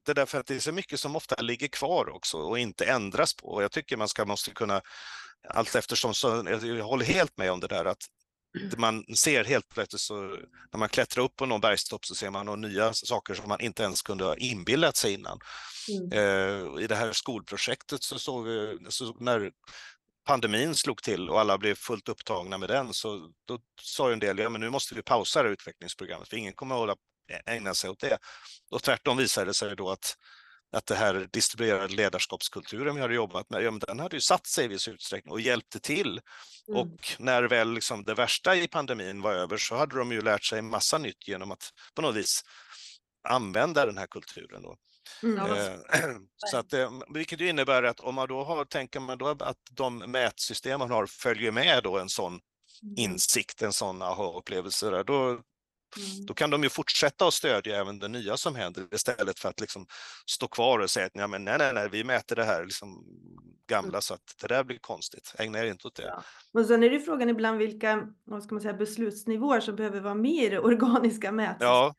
[0.05, 2.85] det är därför att det är så mycket som ofta ligger kvar också och inte
[2.85, 3.47] ändras på.
[3.47, 4.81] Och jag tycker man ska, måste kunna,
[5.49, 8.03] allt eftersom, så, jag håller helt med om det där att
[8.77, 10.13] man ser helt plötsligt så
[10.71, 13.83] när man klättrar upp på någon bergstopp så ser man nya saker som man inte
[13.83, 15.39] ens kunde ha inbillat sig innan.
[15.89, 16.11] Mm.
[16.11, 19.51] Eh, I det här skolprojektet så såg vi, så när
[20.27, 24.37] pandemin slog till och alla blev fullt upptagna med den så då sa en del,
[24.37, 26.95] ja men nu måste vi pausa det utvecklingsprogrammet för ingen kommer att hålla,
[27.45, 28.17] ägna sig åt det.
[28.71, 30.17] Och tvärtom visade det sig då att
[30.73, 34.47] att det här distribuerade ledarskapskulturen vi har jobbat med, ja, men den hade ju satt
[34.47, 36.21] sig i viss utsträckning och hjälpte till.
[36.67, 36.79] Mm.
[36.79, 40.43] Och när väl liksom det värsta i pandemin var över så hade de ju lärt
[40.43, 42.43] sig massa nytt genom att på något vis
[43.29, 44.61] använda den här kulturen.
[44.61, 44.77] Då.
[45.23, 45.39] Mm.
[45.39, 45.73] Eh,
[46.51, 46.73] så att,
[47.13, 50.91] vilket ju innebär att om man då har, tänker man då att de mätsystem man
[50.91, 52.95] har följer med då en sån mm.
[52.97, 55.41] insikt, en sån aha-upplevelse, då,
[55.97, 56.25] Mm.
[56.25, 59.59] Då kan de ju fortsätta att stödja även det nya som händer istället för att
[59.59, 59.85] liksom
[60.31, 63.05] stå kvar och säga att men nej, nej, nej, vi mäter det här liksom
[63.67, 64.01] gamla mm.
[64.01, 65.35] så att det där blir konstigt.
[65.39, 66.03] Ägna er inte åt det.
[66.03, 66.23] Ja.
[66.59, 70.15] Och sen är det frågan ibland vilka vad ska man säga, beslutsnivåer som behöver vara
[70.15, 71.57] med i det organiska mätsystemet.
[71.59, 71.95] Ja.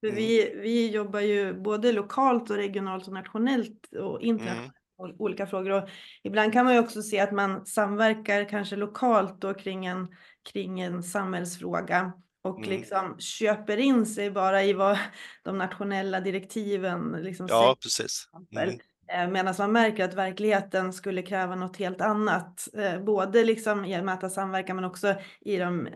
[0.00, 0.16] För mm.
[0.16, 5.16] vi, vi jobbar ju både lokalt och regionalt och nationellt och internationellt mm.
[5.18, 5.70] olika frågor.
[5.70, 5.88] Och
[6.22, 10.08] ibland kan man ju också se att man samverkar kanske lokalt då kring en,
[10.52, 12.12] kring en samhällsfråga
[12.44, 12.70] och mm.
[12.70, 14.98] liksom köper in sig bara i vad
[15.42, 17.74] de nationella direktiven liksom ja, säger.
[17.74, 18.28] Precis.
[18.52, 18.78] Mm.
[19.12, 22.68] Eh, medan man märker att verkligheten skulle kräva något helt annat.
[22.74, 25.92] Eh, både liksom i att mäta samverkan men också i, de, eh,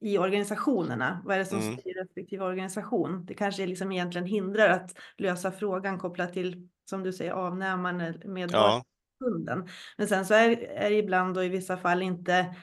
[0.00, 1.22] i organisationerna.
[1.24, 1.78] Vad är det som mm.
[1.78, 3.26] styr respektive organisation?
[3.26, 8.50] Det kanske liksom egentligen hindrar att lösa frågan kopplat till, som du säger, avnämaren med
[8.52, 8.84] ja.
[9.24, 9.68] kunden.
[9.96, 12.54] Men sen så är, är det ibland och i vissa fall inte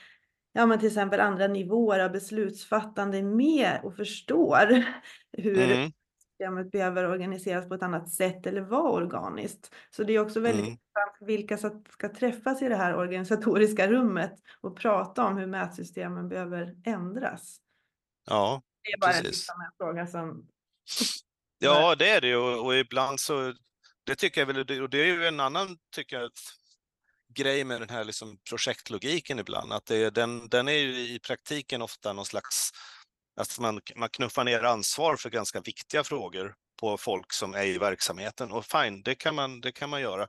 [0.58, 4.84] ja, men till exempel andra nivåer av beslutsfattande med och förstår
[5.38, 5.92] hur mm.
[6.22, 9.72] systemet behöver organiseras på ett annat sätt eller vara organiskt.
[9.90, 10.72] Så det är också väldigt mm.
[10.72, 16.30] intressant vilka som ska träffas i det här organisatoriska rummet och prata om hur mätsystemen
[16.30, 17.58] behöver ändras.
[18.30, 19.50] Ja, Det är bara precis.
[19.50, 20.48] En fråga som...
[21.60, 23.54] Ja, det är det och, och ibland så
[24.06, 26.32] det tycker jag väl, och det är ju en annan, tycker jag,
[27.34, 31.82] grej med den här liksom projektlogiken ibland, att det, den, den är ju i praktiken
[31.82, 32.72] ofta någon slags,
[33.40, 37.78] att man, man knuffar ner ansvar för ganska viktiga frågor på folk som är i
[37.78, 40.28] verksamheten och fine, det kan man, det kan man göra.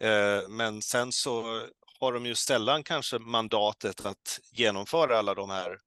[0.00, 1.66] Eh, men sen så
[2.00, 5.78] har de ju sällan kanske mandatet att genomföra alla de här,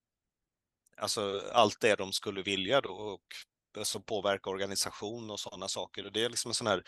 [0.97, 3.23] alltså allt det de skulle vilja då och
[3.77, 6.05] alltså påverka organisation och sådana saker.
[6.05, 6.83] Och det är liksom en sån här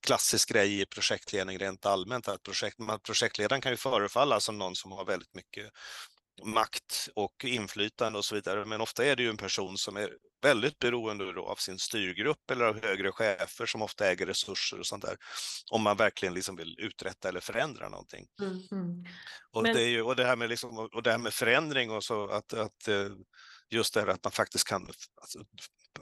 [0.00, 4.92] klassisk grej i projektledning rent allmänt, att projekt, projektledaren kan ju förefalla som någon som
[4.92, 5.72] har väldigt mycket
[6.44, 10.10] makt och inflytande och så vidare, men ofta är det ju en person som är
[10.42, 15.04] väldigt beroende av sin styrgrupp eller av högre chefer som ofta äger resurser och sånt
[15.04, 15.16] där,
[15.70, 18.26] om man verkligen liksom vill uträtta eller förändra någonting.
[18.42, 19.04] Mm, mm.
[19.52, 19.74] Och, men...
[19.74, 22.52] det ju, och, det här med liksom, och det här med förändring och så, att,
[22.52, 23.08] att eh,
[23.70, 24.90] just det här att man faktiskt kan
[25.20, 25.38] alltså,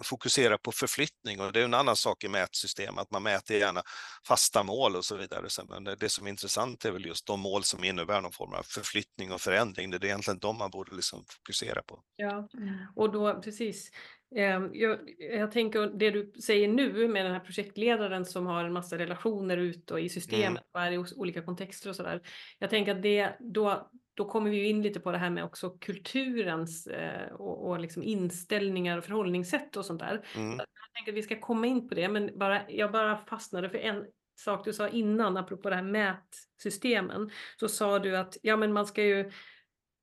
[0.00, 3.82] fokusera på förflyttning och det är en annan sak i mätsystem, att man mäter gärna
[4.28, 5.48] fasta mål och så vidare.
[5.68, 8.62] Men det som är intressant är väl just de mål som innebär någon form av
[8.62, 9.90] förflyttning och förändring.
[9.90, 12.02] Det är egentligen de man borde liksom fokusera på.
[12.16, 12.48] Ja,
[12.96, 13.90] och då precis.
[14.36, 18.72] Ehm, jag, jag, tänker det du säger nu med den här projektledaren som har en
[18.72, 20.62] massa relationer ut och i systemet mm.
[20.72, 22.22] och är i olika kontexter och sådär.
[22.58, 25.70] Jag tänker att det då då kommer vi in lite på det här med också
[25.70, 30.26] kulturens eh, och, och liksom inställningar och förhållningssätt och sånt där.
[30.36, 30.56] Mm.
[30.58, 33.78] Jag tänker att vi ska komma in på det, men bara, jag bara fastnade för
[33.78, 34.06] en
[34.40, 38.86] sak du sa innan, apropå det här mätsystemen, så sa du att ja, men man
[38.86, 39.30] ska ju,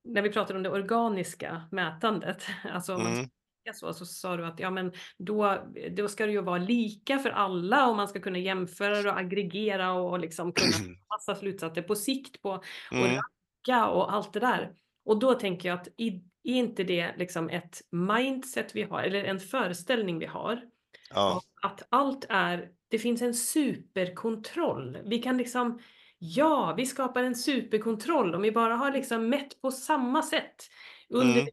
[0.03, 3.29] när vi pratade om det organiska mätandet, alltså mm.
[3.73, 7.29] så, så sa du att ja, men då, då ska det ju vara lika för
[7.29, 12.41] alla och man ska kunna jämföra och aggregera och, liksom kunna massa slutsatser på sikt
[12.41, 13.21] på mm
[13.65, 14.73] lycka och allt det där.
[15.05, 19.39] Och då tänker jag att är inte det liksom ett mindset vi har eller en
[19.39, 20.61] föreställning vi har?
[21.09, 21.41] Ja.
[21.61, 24.97] Att allt är, det finns en superkontroll.
[25.05, 25.79] Vi kan liksom,
[26.17, 30.69] ja, vi skapar en superkontroll om vi bara har liksom mätt på samma sätt
[31.09, 31.47] under mm.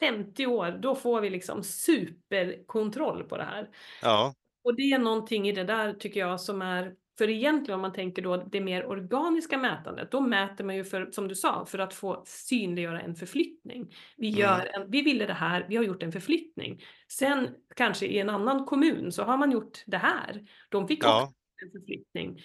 [0.00, 3.68] 50 år, då får vi liksom superkontroll på det här.
[4.02, 4.34] Ja.
[4.64, 7.92] Och det är någonting i det där tycker jag som är för egentligen om man
[7.92, 11.78] tänker då det mer organiska mätandet, då mäter man ju för, som du sa, för
[11.78, 13.94] att få synliggöra en förflyttning.
[14.16, 14.40] Vi, mm.
[14.40, 16.82] gör en, vi ville det här, vi har gjort en förflyttning.
[17.08, 20.46] Sen kanske i en annan kommun så har man gjort det här.
[20.68, 21.22] De fick ja.
[21.22, 22.42] också en förflyttning.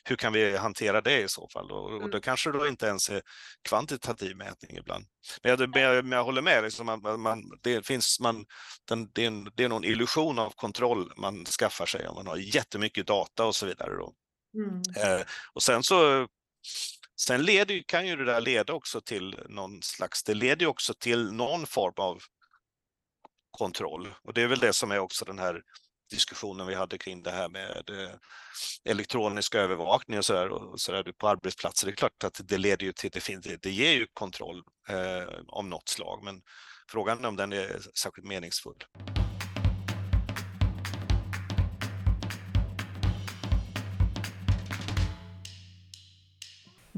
[0.04, 1.70] hur kan vi hantera det i så fall?
[1.70, 2.10] Och, och Mm.
[2.10, 3.22] det kanske då inte ens är
[3.68, 5.04] kvantitativ mätning ibland.
[5.42, 8.44] Men jag, men jag, men jag håller med, liksom, man- man, det, finns, man,
[8.88, 12.26] den, det, är en, det är någon illusion av kontroll man skaffar sig om man
[12.26, 13.94] har jättemycket data och så vidare.
[13.96, 14.12] Då.
[14.56, 14.82] Mm.
[15.18, 16.26] Eh, och sen så
[17.26, 20.94] sen leder, kan ju det där leda också till någon slags, det leder ju också
[20.94, 22.22] till någon form av
[23.50, 24.14] kontroll.
[24.22, 25.62] Och det är väl det som är också den här
[26.10, 28.14] diskussionen vi hade kring det här med eh,
[28.84, 31.86] elektronisk övervakning och sådär och så där på arbetsplatser.
[31.86, 35.34] Det är klart att det leder ju till, det, finns, det, ger ju kontroll eh,
[35.46, 36.42] om något slag, men
[36.90, 38.84] frågan är om den är särskilt meningsfull.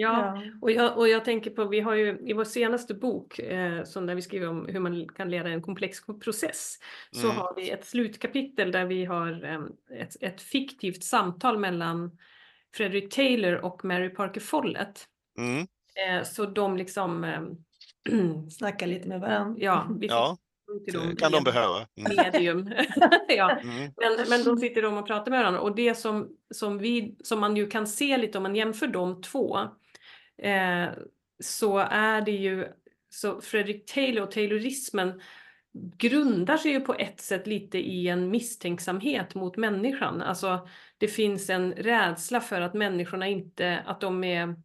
[0.00, 3.84] Ja, och jag, och jag tänker på, vi har ju i vår senaste bok, eh,
[3.84, 6.78] som där vi skriver om hur man kan leda en komplex process,
[7.12, 7.36] så Mm.
[7.36, 9.60] har vi ett slutkapitel där vi har eh,
[10.00, 12.18] ett, ett fiktivt samtal mellan
[12.76, 15.04] Frederick Taylor och Mary Parker Follett.
[15.38, 15.66] Mm.
[16.08, 17.42] Eh, så de liksom, eh,
[18.50, 19.56] Snacka lite med varandra.
[19.62, 20.36] ja, vi Ja,
[20.72, 21.86] fick till det dem kan de behöva.
[21.96, 22.16] Mm.
[22.16, 22.70] medium.
[23.28, 23.50] ja.
[23.50, 23.74] Mm.
[23.96, 27.40] Men, men de sitter de och pratar med varandra och det som, som, vi, som
[27.40, 29.58] man ju kan se lite om man jämför de två
[30.38, 30.88] eh,
[31.40, 32.66] så är det ju
[33.10, 35.20] så Fredrik Taylor och Taylorismen
[35.96, 40.22] grundar sig ju på ett sätt lite i en misstänksamhet mot människan.
[40.22, 44.56] Alltså det finns en rädsla för att människorna inte, att de är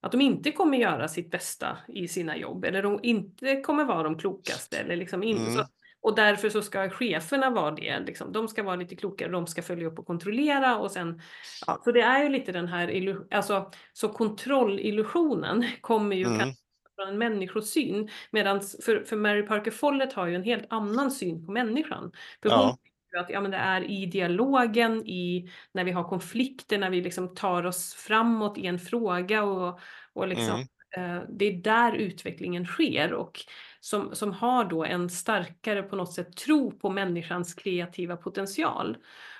[0.00, 4.02] att de inte kommer göra sitt bästa i sina jobb eller de inte kommer vara
[4.02, 4.78] de klokaste.
[4.78, 5.52] Eller liksom in, Mm.
[5.52, 5.64] så,
[6.00, 8.00] och därför så ska cheferna vara det.
[8.06, 8.32] Liksom.
[8.32, 10.78] De ska vara lite klokare, de ska följa upp och kontrollera.
[10.78, 11.20] Och sen,
[11.66, 16.38] ja, så det är ju lite den här, alltså, så kontrollillusionen kommer ju Mm.
[16.38, 16.62] kanske
[16.96, 18.08] från en människosyn.
[18.30, 22.12] Medan för, för Mary Parker Follett har ju en helt annan syn på människan.
[22.42, 22.78] För Ja.
[23.20, 27.34] att ja, men det är i dialogen, i, när vi har konflikter, när vi liksom
[27.34, 29.80] tar oss framåt i en fråga och,
[30.12, 31.16] och liksom, Mm.
[31.16, 33.40] eh, det är där utvecklingen sker och
[33.80, 38.96] som, som har då en starkare på något sätt tro på människans kreativa potential.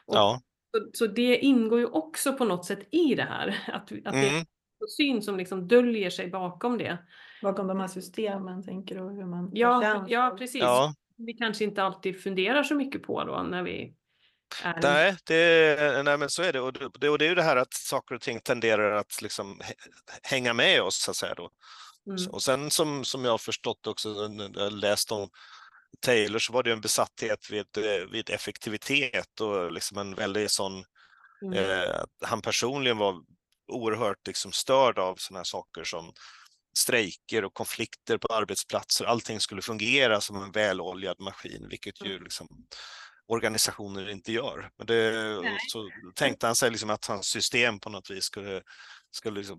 [0.06, 0.40] Och Ja.
[0.76, 4.04] så, så det ingår ju också på något sätt i det här, att, att det
[4.04, 4.34] är Mm.
[4.80, 6.98] en syn som liksom döljer sig bakom det.
[7.42, 9.00] Bakom de här systemen tänker du?
[9.00, 10.62] Hur man Ja, ja precis.
[10.62, 10.94] Ja.
[11.16, 13.94] Vi kanske inte alltid funderar så mycket på då när vi
[14.64, 16.60] är Nej, det, nej, men så är det.
[16.60, 17.08] Och det.
[17.10, 19.74] Och det är ju det här att saker och ting tenderar att liksom hä-
[20.22, 21.34] hänga med oss, så att säga.
[21.34, 21.50] Då.
[22.08, 22.30] Mm.
[22.30, 25.28] Och sen som, som jag har förstått också, när jag läst om
[26.00, 30.84] Taylor, så var det en besatthet vid, eh, vid effektivitet och liksom en väldigt sån
[31.42, 31.54] Mm.
[31.54, 33.22] Eh, han personligen var
[33.72, 36.12] oerhört liksom störd av sådana saker som
[36.78, 39.04] strejker och konflikter på arbetsplatser.
[39.04, 42.24] Allting skulle fungera som en väloljad maskin, vilket ju mm.
[42.24, 42.48] liksom
[43.26, 44.70] organisationer inte gör.
[44.78, 48.62] Men det, så tänkte han sig liksom att hans system på något vis skulle,
[49.10, 49.58] skulle liksom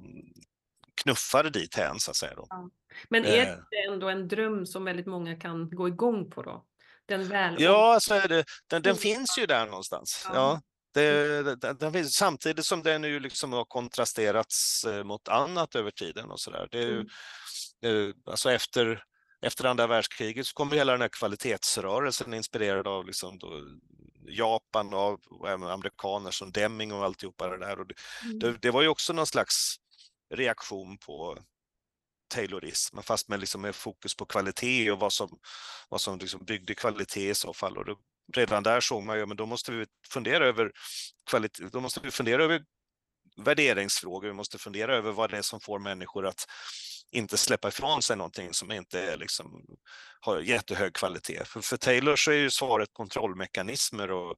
[1.04, 2.34] knuffa det dit hän, så att säga.
[2.36, 2.70] Ja.
[3.10, 3.58] Men är eh.
[3.72, 6.66] det ändå en dröm som väldigt många kan gå igång på då?
[7.06, 7.56] Den väl...
[7.62, 8.46] Ja, så är det.
[8.68, 10.22] Den, den finns ju där någonstans.
[10.26, 10.34] Ja.
[10.34, 10.62] ja.
[10.94, 15.92] Det, den, den finns, samtidigt som den nu liksom har kontrasterats eh, mot annat över
[15.92, 16.68] tiden och sådär.
[16.72, 17.06] Det är ju,
[17.86, 18.14] mm.
[18.26, 19.04] alltså efter,
[19.42, 23.62] efter andra världskriget så kom hela den här kvalitetsrörelsen inspirerad av liksom då
[24.28, 27.80] Japan och, och även amerikaner som Deming och alltihopa det där.
[27.80, 27.94] Och det,
[28.24, 28.40] mm.
[28.40, 29.76] det, det var ju också någon slags
[30.30, 31.38] reaktion på
[32.30, 35.40] Taylorism, fast med, liksom med fokus på kvalitet och vad som,
[35.90, 37.78] vad som liksom byggde kvalitet i så fall.
[37.78, 37.98] Och då,
[38.36, 40.72] redan där såg man ju, men då måste vi fundera över
[41.30, 42.64] kvalitet, då måste vi fundera över
[43.46, 46.46] värderingsfrågor, vi måste fundera över vad det är som får människor att
[47.12, 49.66] inte släppa ifrån sig någonting som inte är, liksom,
[50.20, 51.46] har jättehög kvalitet.
[51.46, 54.32] För, för Taylor så är ju svaret kontrollmekanismer och,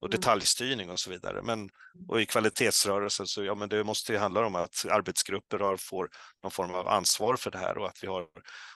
[0.00, 0.10] och mm.
[0.10, 1.42] detaljstyrning och så vidare.
[1.42, 1.68] Men,
[2.08, 6.08] och i kvalitetsrörelsen så ja, men det måste ju handla om att arbetsgrupper har, får
[6.42, 8.26] någon form av ansvar för det här och att, vi har,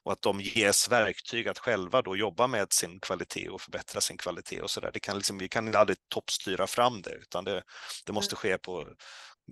[0.03, 4.17] och att de ges verktyg att själva då jobba med sin kvalitet och förbättra sin
[4.17, 4.91] kvalitet och så där.
[4.93, 7.63] Det kan liksom, vi kan aldrig toppstyra fram det utan det,
[8.07, 8.89] det måste ske på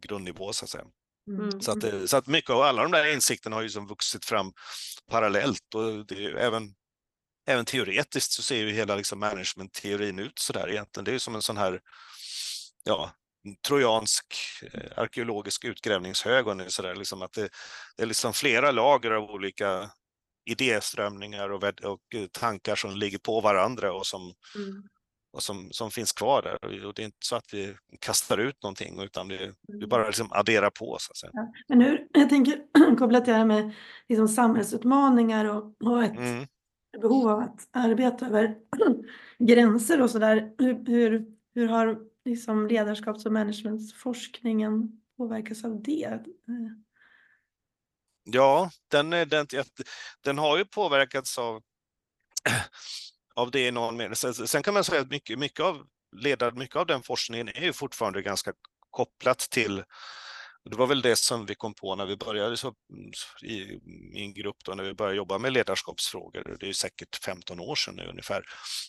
[0.00, 0.84] grundnivå så att säga.
[1.28, 1.60] Mm.
[1.60, 2.08] Så, att, mm.
[2.08, 4.52] så att mycket av alla de där insikterna har ju som vuxit fram
[5.10, 6.74] parallellt och det är även,
[7.46, 11.04] även teoretiskt så ser ju hela liksom managementteorin ut så där egentligen.
[11.04, 11.80] Det är ju som en sån här
[12.84, 13.10] ja,
[13.68, 14.34] trojansk
[14.72, 17.48] eh, arkeologisk utgrävningshög och så där, liksom att det,
[17.96, 19.90] det, är liksom flera lager av olika
[20.50, 22.00] idéströmningar och, och
[22.32, 24.82] tankar som ligger på varandra och som mm
[25.36, 26.84] och som, som finns kvar där.
[26.86, 29.88] Och det är inte så att vi kastar ut någonting utan vi, vi mm.
[29.88, 30.96] bara liksom adderar på.
[31.00, 31.30] Så att säga.
[31.34, 32.62] Ja, men hur, jag tänker
[32.98, 33.74] kopplat till det här med
[34.08, 36.46] liksom samhällsutmaningar och, och ett mm.
[37.02, 38.56] behov av att arbeta över
[39.38, 40.54] gränser och sådär.
[40.58, 46.18] Hur, hur, hur har liksom ledarskaps och managementforskningen påverkats av det?
[48.24, 49.46] Ja, den, den,
[50.24, 51.62] den har ju påverkats av
[53.36, 54.16] av det i någon mening.
[54.16, 55.82] Sen, sen kan man säga att mycket, mycket, av,
[56.16, 58.52] ledad, mycket av den forskningen är ju fortfarande ganska
[58.90, 59.84] kopplat till
[60.70, 62.74] det var väl det som vi kom på när vi började så,
[63.42, 63.78] i
[64.12, 67.96] min grupp, då, när vi började jobba med ledarskapsfrågor, det är säkert 15 år sedan
[67.96, 68.42] nu ungefär.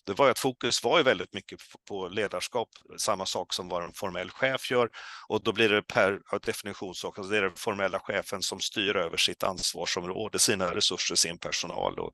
[0.05, 3.93] Det var att fokus var ju väldigt mycket på ledarskap, samma sak som vad en
[3.93, 4.89] formell chef gör
[5.27, 8.95] och då blir det per definition så, alltså det är den formella chefen som styr
[8.95, 12.11] över sitt ansvarsområde, sina resurser, sin personal och,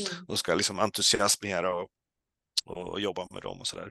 [0.00, 0.24] mm.
[0.28, 1.88] och ska liksom entusiasmera och
[2.66, 3.90] och jobba med dem och sådär.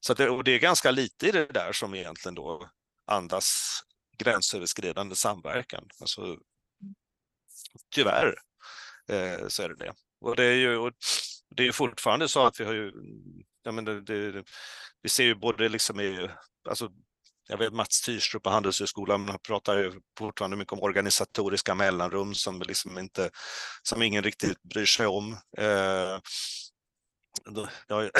[0.00, 2.68] Så, det, och det är ganska lite i det där som egentligen då
[3.06, 3.80] andas
[4.18, 5.88] gränsöverskridande samverkan.
[6.00, 6.38] Alltså,
[7.94, 8.34] tyvärr
[9.08, 9.94] eh, så är det det.
[10.20, 10.92] Och det är ju och
[11.56, 12.92] det är fortfarande så att vi har ju,
[13.62, 14.44] jag menar, det, det,
[15.02, 16.28] vi ser ju både liksom i,
[16.68, 16.90] alltså
[17.48, 22.98] jag vet Mats Tyrstrup på Handelshögskolan pratar ju fortfarande mycket om organisatoriska mellanrum som, liksom
[22.98, 23.30] inte,
[23.82, 25.32] som ingen riktigt bryr sig om.
[25.58, 26.20] Eh,
[27.88, 28.10] ja,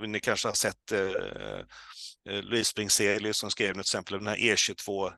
[0.06, 1.00] ni kanske har sett eh,
[2.28, 5.12] eh Louise Bringselius som skrev till exempel den här E22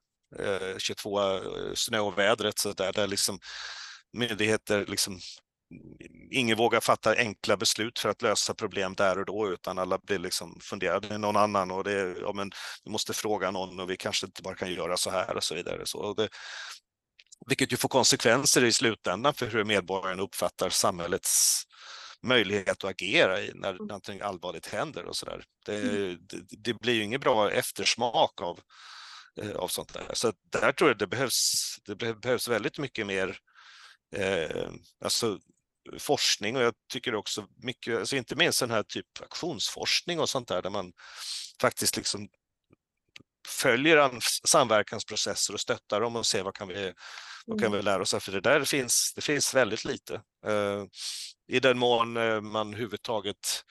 [0.78, 1.43] 22 eh,
[1.74, 3.39] snövädret så där, där liksom
[4.12, 5.20] myndigheter liksom
[6.31, 10.18] ingen vågar fatta enkla beslut för att lösa problem där och då, utan alla blir
[10.18, 12.51] liksom funderade någon annan och det, ja, men
[12.85, 15.55] vi måste fråga någon och vi kanske inte bara kan göra så här och så
[15.55, 15.87] vidare.
[15.87, 16.28] Så, det,
[17.47, 21.62] vilket ju får konsekvenser i slutändan för hur medborgarna uppfattar samhällets
[22.22, 23.87] möjlighet att agera i när mm.
[23.87, 25.45] någonting allvarligt händer och så där.
[25.66, 26.18] Det, mm.
[26.20, 28.99] det, det blir ju ingen bra eftersmak av Eh,
[29.57, 30.11] av sånt där.
[30.12, 33.39] Så där tror jag det behövs, det behövs väldigt mycket mer
[34.16, 34.70] eh,
[35.05, 35.39] alltså
[35.99, 40.49] forskning och jag tycker också mycket, alltså inte minst den här typ aktionsforskning och sånt
[40.49, 40.93] där, där man
[41.61, 42.28] faktiskt liksom
[43.49, 46.93] följer samverkansprocesser och stöttar dem och ser vad kan vi,
[47.47, 47.76] vad kan mm.
[47.76, 48.14] vi lära oss?
[48.20, 50.14] För det där finns, det finns väldigt lite.
[50.47, 50.85] Eh,
[51.49, 53.64] I den mån eh, man överhuvudtaget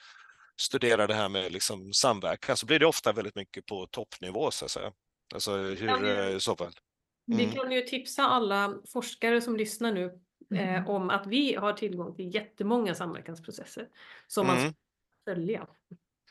[0.60, 4.64] studerar det här med liksom samverkan så blir det ofta väldigt mycket på toppnivå så
[4.64, 4.92] att säga.
[5.34, 6.72] Alltså hur eh, så fall?
[7.32, 7.38] Mm.
[7.38, 10.04] Vi kan ju tipsa alla forskare som lyssnar nu
[10.54, 10.88] eh, mm.
[10.88, 13.88] om att vi har tillgång till jättemånga samverkansprocesser
[14.26, 14.56] som mm.
[14.56, 14.80] man ska
[15.24, 15.66] följa.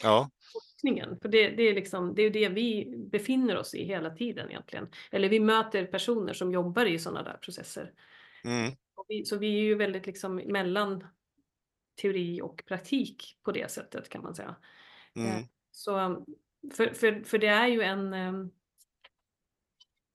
[0.03, 0.29] Ja.
[0.53, 4.49] Forskningen, för det, det, är liksom, det är det vi befinner oss i hela tiden
[4.49, 4.87] egentligen.
[5.11, 7.93] Eller vi möter personer som jobbar i sådana där processer.
[8.43, 8.71] Mm.
[9.07, 11.07] Vi, så vi är ju väldigt liksom mellan
[12.01, 14.55] teori och praktik på det sättet kan man säga.
[15.15, 15.43] Mm.
[15.71, 16.25] Så
[16.73, 18.13] för, för, för det är ju en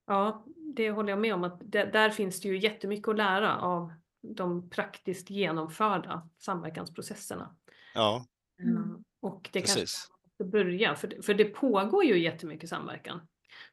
[0.06, 0.44] Ja,
[0.74, 3.92] det håller jag med om att det, där finns det ju jättemycket att lära av
[4.22, 7.56] de praktiskt genomförda samverkansprocesserna.
[7.94, 8.26] Ja,
[8.62, 9.04] Mm.
[9.20, 10.08] Och det kanske precis.
[10.22, 13.20] måste börja, för det, för det pågår ju jättemycket samverkan.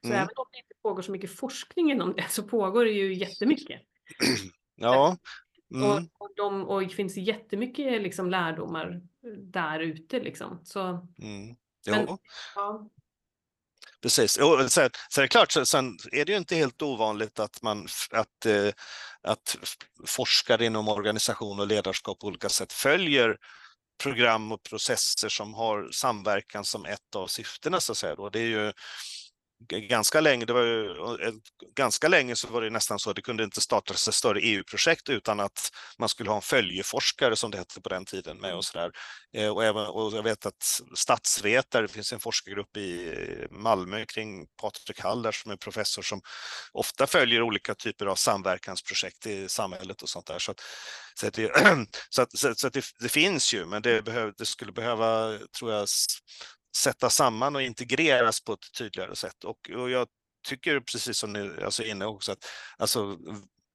[0.02, 0.18] Så Mm.
[0.18, 3.82] även om det inte pågår så mycket forskning inom det så pågår det ju jättemycket.
[4.76, 5.18] Ja,
[5.76, 5.84] mm.
[5.90, 9.02] Och, och, de, och det finns jättemycket liksom lärdomar
[9.40, 10.60] där ute liksom.
[10.64, 10.80] Så
[11.22, 11.56] Mm.
[11.90, 12.18] Men-
[12.56, 12.90] ja,
[14.02, 14.38] Precis.
[14.38, 17.88] Och så, sen är det klart, sen är det ju inte helt ovanligt att, man,
[18.12, 18.68] att, eh,
[19.24, 19.58] att
[20.08, 23.38] forskare inom organisation och ledarskap på olika sätt följer
[24.04, 28.16] program och processer som har samverkan som ett av syftena så att säga.
[28.16, 28.30] Då.
[28.30, 28.74] Det är ju
[29.68, 30.90] ganska länge, det var ju,
[31.28, 31.34] eh,
[31.76, 35.10] ganska länge så var det nästan så att det kunde inte startas ett större EU-projekt
[35.10, 38.66] utan att man skulle ha en följeforskare som det hette på den tiden med och
[38.66, 38.92] sådär.
[39.34, 43.16] Eh, Och, även, och jag vet att statsvetare, det finns en forskargrupp i
[43.52, 46.22] Malmö kring Patrik Hall som är professor som
[46.72, 50.40] ofta följer olika typer av samverkansprojekt i samhället och sånt där.
[50.40, 50.62] Så att,
[51.20, 51.52] så att, det,
[52.10, 55.72] så att, så, att det, det finns ju, men det, behöv, det skulle behöva, tror
[55.72, 55.88] jag,
[56.76, 59.44] sätta samman och integreras på ett tydligare sätt.
[59.44, 60.08] Och, och jag
[60.48, 62.46] tycker precis som ni alltså inne också att
[62.78, 63.18] alltså,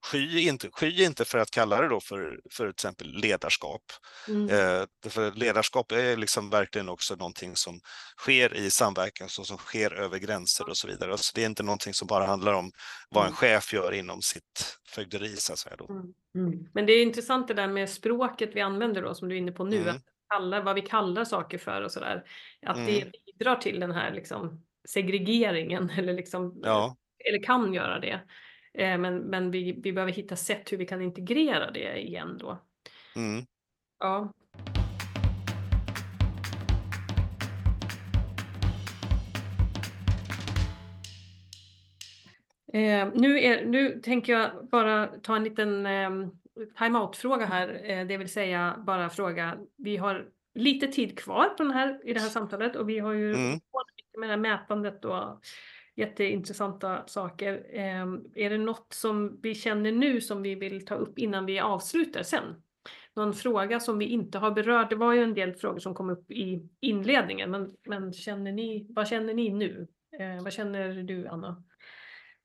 [0.07, 3.83] sky inte, sky inte för att kalla det då för, för till exempel ledarskap.
[4.29, 7.81] mm, Eh, för ledarskap är liksom verkligen också någonting som
[8.19, 11.13] sker i samverkan, så som sker över gränser och så vidare.
[11.13, 12.73] Alltså det är inte någonting som bara handlar om
[13.11, 13.37] vad en Mm.
[13.37, 15.77] chef gör inom sitt fögderi så att säga.
[15.77, 15.89] Då.
[15.91, 16.69] mm, mm.
[16.75, 19.53] Men det är intressant det där med språket vi använder då som du är inne
[19.53, 19.77] på nu.
[19.77, 19.97] Mm.
[19.97, 22.25] Att kalla, vad vi kallar saker för och sådär.
[22.67, 23.11] Att det Mm.
[23.27, 26.97] bidrar till den här liksom, segregeringen eller, liksom, Ja,
[27.29, 28.21] eller kan göra det.
[28.75, 32.59] Eh, Men, men vi, vi behöver hitta sätt hur vi kan integrera det igen då.
[33.17, 33.45] mm,
[34.01, 34.33] Ja.
[42.73, 46.11] Eh, nu, är, nu tänker jag bara ta en liten eh,
[46.79, 51.73] time-out-fråga här, eh, det vill säga bara fråga, vi har lite tid kvar på den
[51.73, 53.61] här, i det här samtalet och vi har ju Mm.
[54.19, 55.41] med det här mätandet och
[55.97, 57.67] jätteintressanta saker.
[57.71, 61.61] Eh, är det något som vi känner nu som vi vill ta upp innan vi
[61.61, 62.63] avslutar sen?
[63.15, 64.91] Någon fråga som vi inte har berört?
[64.91, 68.87] Det var ju en del frågor som kom upp i inledningen, men, men känner ni,
[68.91, 69.87] vad känner ni nu?
[70.19, 71.65] Eh, vad känner du, Anna?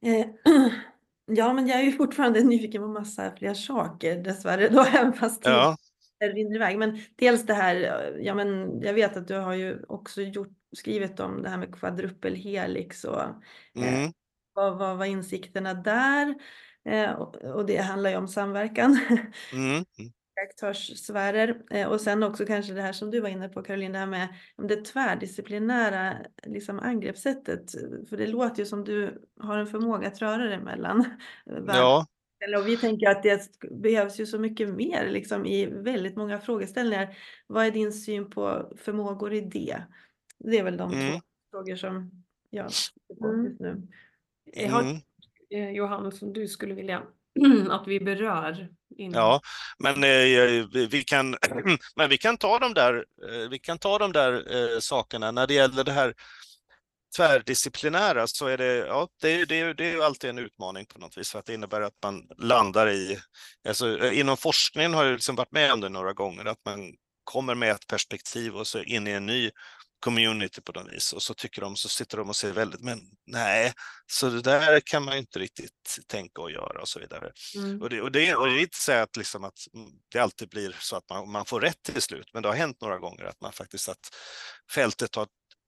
[1.27, 5.13] Eh, Ja, men jag är ju fortfarande nyfiken på massa fler saker dessvärre då, även
[5.13, 5.77] fast ja,
[6.23, 6.77] rinner iväg.
[6.77, 7.75] Men dels det här,
[8.21, 11.75] ja men jag vet att du har ju också gjort, skrivit om det här med
[11.75, 13.21] kvadrupelhelix och
[13.75, 14.11] mm,
[14.53, 16.35] vad, vad var insikterna där?
[16.85, 18.99] Eh, och, och det handlar ju om samverkan,
[19.53, 19.85] mm,
[20.41, 23.91] mm, aktörssfärer eh, och sen också kanske det här som du var inne på Caroline,
[23.91, 27.71] det här med om det tvärdisciplinära liksom, angreppssättet.
[28.09, 30.99] För det låter ju som du har en förmåga att röra dig mellan
[31.45, 32.05] eh, ja,
[32.45, 36.39] Eller, Och vi tänker att det behövs ju så mycket mer liksom, i väldigt många
[36.39, 37.17] frågeställningar.
[37.47, 39.83] Vad är din syn på förmågor i det?
[40.39, 41.11] Det är väl de Mm.
[41.11, 41.21] två
[41.51, 42.11] frågor som
[42.49, 42.71] jag
[43.19, 43.45] på Mm.
[43.45, 43.87] just nu.
[44.53, 44.97] Eh, Har, mm.
[45.49, 47.03] eh, Johannes, som du skulle vilja
[47.69, 48.69] att vi berör?
[49.01, 49.21] Innan.
[49.21, 49.41] Ja,
[49.79, 51.37] men, eh, vi, kan,
[51.95, 55.31] men vi kan ta de där, eh, vi kan ta de där eh, sakerna.
[55.31, 56.13] När det gäller det här
[57.15, 61.17] tvärdisciplinära så är det, ja, det, det, det är ju alltid en utmaning på något
[61.17, 63.19] vis för att det innebär att man landar i,
[63.67, 66.93] alltså, inom forskningen har jag liksom varit med om det några gånger, att man
[67.23, 69.51] kommer med ett perspektiv och så in i en ny
[70.01, 72.99] community på något vis och så tycker de, så sitter de och säger väldigt, men
[73.25, 73.73] nej,
[74.11, 77.31] så det där kan man ju inte riktigt tänka och göra och så vidare.
[77.55, 77.81] Mm.
[77.81, 79.57] Och det, och det, och det är inte så att, liksom att
[80.11, 82.81] det alltid blir så att man, man får rätt till slut, men det har hänt
[82.81, 84.09] några gånger att man faktiskt att
[84.73, 85.27] fältet har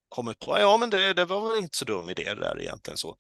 [0.10, 2.98] kommit på, ja men det, det var väl inte så dum idé det där egentligen
[2.98, 3.18] så.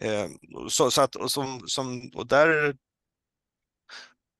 [0.00, 0.28] Eh,
[0.68, 2.74] så, så att, och, som, som, och där,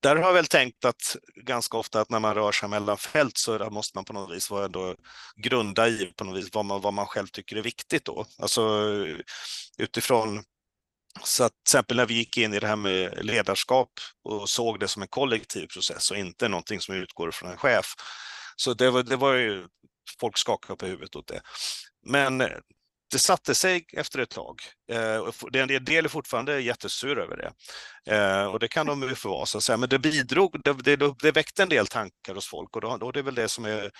[0.04, 3.38] där har jag väl tänkt att ganska ofta att när man rör sig mellan fält
[3.38, 4.94] så måste man på något vis vara ändå
[5.36, 8.26] grunda i på något vis vad man, vad man själv tycker är viktigt då.
[8.38, 8.94] Alltså
[9.78, 10.44] utifrån
[11.22, 13.90] så att till exempel när vi gick in i det här med ledarskap
[14.24, 17.86] och såg det som en kollektiv process och inte någonting som utgår från en chef.
[18.56, 19.66] Så det var, det var ju,
[20.20, 21.40] folk skakade på huvudet åt det.
[22.06, 22.42] Men
[23.14, 24.60] det satte sig efter ett tag.
[24.92, 27.52] Eh, En del är fortfarande jättesur över det.
[28.14, 29.76] Eh, Och det kan de ju få vara, så att säga.
[29.76, 33.08] men det bidrog, det, det, det väckte en del tankar hos folk och då, då
[33.08, 33.90] är det väl det som är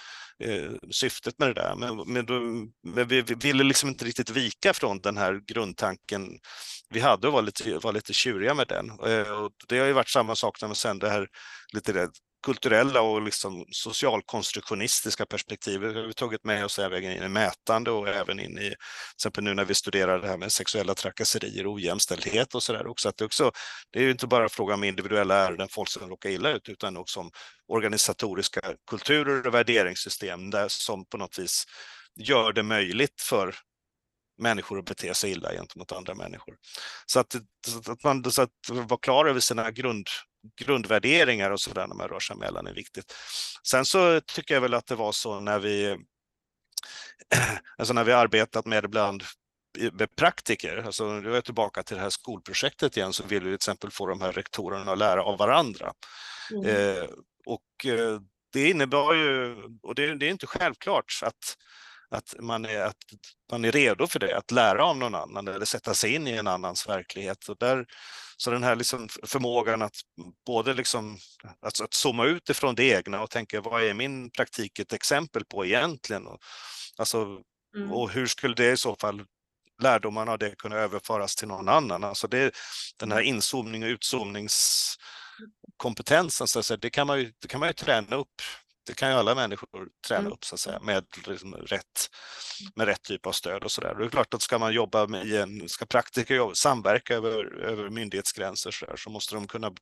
[0.45, 1.75] eh, syftet med det där.
[1.77, 2.41] Men, men, då,
[2.95, 6.29] men vi, vi ville liksom inte riktigt vika från den här grundtanken
[6.91, 8.91] vi hade och var lite, var lite tjuriga med den.
[8.91, 11.29] Eh, Och det har ju varit samma sak när man sen det här
[11.73, 12.11] lite det
[12.45, 15.27] kulturella och liksom socialkonstruktionistiska
[15.67, 18.77] Vi har tagit med oss även in i mätande och även in i, till
[19.17, 23.09] exempel nu när vi studerar det här med sexuella trakasserier och ojämställdhet och sådär också,
[23.09, 23.53] att det också,
[23.91, 26.97] det är ju inte bara fråga om individuella ärenden, folk som råkar illa ut, utan
[26.97, 27.31] också om
[27.69, 31.65] organisatoriska kulturer och värderingssystem där som på något vis
[32.17, 33.55] gör det möjligt för
[34.39, 36.57] människor att bete sig illa gentemot andra människor.
[37.07, 37.37] Så att,
[37.67, 40.07] så att man så att vara klar över sina grund,
[40.57, 43.15] grundvärderingar och sådär när man rör sig mellan är viktigt.
[43.63, 45.97] Sen så tycker jag väl att det var så när vi
[47.79, 49.23] alltså när vi arbetat med ibland
[49.93, 53.49] med praktiker, alltså nu är jag tillbaka till det här skolprojektet igen, så vill vi
[53.49, 55.93] till exempel få de här rektorerna att lära av varandra.
[56.51, 56.67] Mm.
[56.67, 57.05] Eh,
[57.47, 58.21] och eh,
[58.53, 61.57] det innebär ju, och det, det, är inte självklart att
[62.15, 62.97] att man, är, att
[63.51, 66.33] man är redo för det, att lära av någon annan eller sätta sig in i
[66.33, 67.49] en annans verklighet.
[67.49, 67.87] Och där,
[68.37, 69.97] så den här liksom förmågan att
[70.47, 71.19] både liksom,
[71.61, 75.45] alltså att zooma ut ifrån det egna och tänka vad är min praktik ett exempel
[75.45, 76.27] på egentligen?
[76.27, 76.39] Och,
[76.97, 77.41] alltså,
[77.77, 77.93] mm.
[77.93, 79.25] och hur skulle det i så fall
[79.83, 82.05] lärdomarna av det kunna överföras till någon annan?
[82.05, 82.55] Alltså det,
[82.97, 87.69] den här inzoomning och utzoomningskompetensen, så att säga, det, kan man ju, det kan man
[87.69, 88.43] ju träna upp
[88.87, 90.33] det kan ju alla människor träna mm.
[90.33, 92.11] upp så att säga, med, liksom, rätt,
[92.75, 93.95] med rätt typ av stöd och så där.
[93.95, 97.91] Det är klart att ska man jobba med en, ska praktiker jobba, samverka över, över
[97.91, 99.73] myndighetsgränser så, där, så måste de kunna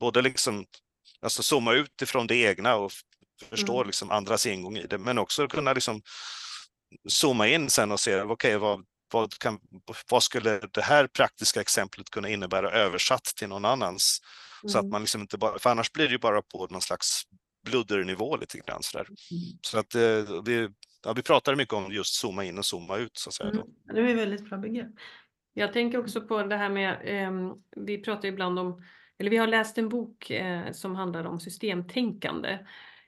[0.00, 0.66] både liksom,
[1.22, 2.92] alltså zooma ut ifrån det egna och
[3.50, 3.86] förstå mm.
[3.86, 6.02] liksom andras ingång i det, men också kunna liksom
[7.08, 9.58] zooma in sen och se, okej, okay, vad, vad, kan,
[10.10, 14.20] vad skulle det här praktiska exemplet kunna innebära översatt till någon annans?
[14.62, 14.72] Mm.
[14.72, 14.90] Så att mm.
[14.90, 17.22] man liksom inte bara, för annars blir det ju bara på någon slags
[17.64, 18.82] bluddernivå lite grann.
[18.82, 19.06] Så, där.
[19.06, 19.58] Mm.
[19.62, 20.68] så att eh, vi,
[21.04, 23.18] ja, vi pratade mycket om just zooma in och zooma ut.
[23.18, 23.66] Så att säga, mm.
[23.94, 24.90] Det är väldigt bra begrepp.
[25.54, 28.84] Jag tänker också på det här med, eh, vi pratar ibland om,
[29.18, 32.58] eller vi har läst en bok eh, som handlar om systemtänkande.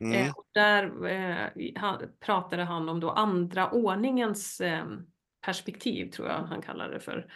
[0.01, 0.13] Mm.
[0.13, 5.07] Eh, och där eh, han, pratade han om då andra ordningens ehm,
[5.41, 7.33] perspektiv, tror jag han kallade det för.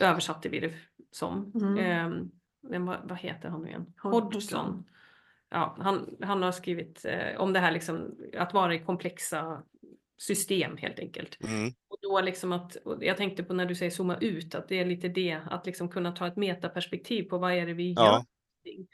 [0.00, 0.74] Översatte vi det
[1.10, 1.52] som.
[1.54, 1.78] Mm.
[1.78, 2.30] Ehm,
[2.86, 3.92] vad, heter han nu igen?
[4.02, 4.84] Hodgson
[5.54, 9.62] ja, han, han har skrivit eh, om det här liksom, att vara i komplexa
[10.18, 11.38] system helt enkelt.
[11.44, 11.72] Mm.
[11.88, 14.84] Och då liksom att, jag tänkte på när du säger zooma ut, att det är
[14.84, 18.24] lite det, att liksom kunna ta ett metaperspektiv på vad är det vi ja.
[18.64, 18.86] gör.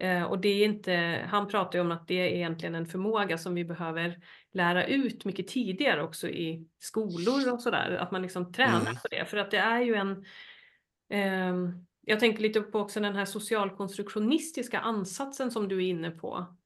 [0.00, 3.38] Eh, och det är inte, han pratar ju om att det är egentligen en förmåga
[3.38, 4.18] som vi behöver
[4.52, 8.94] lära ut mycket tidigare också i skolor och sådär, att man liksom tränar mm.
[8.94, 9.24] på det.
[9.24, 10.24] För att det är ju en,
[11.10, 11.74] eh,
[12.08, 16.56] jag tänker lite på också den här socialkonstruktionistiska ansatsen som du är inne på.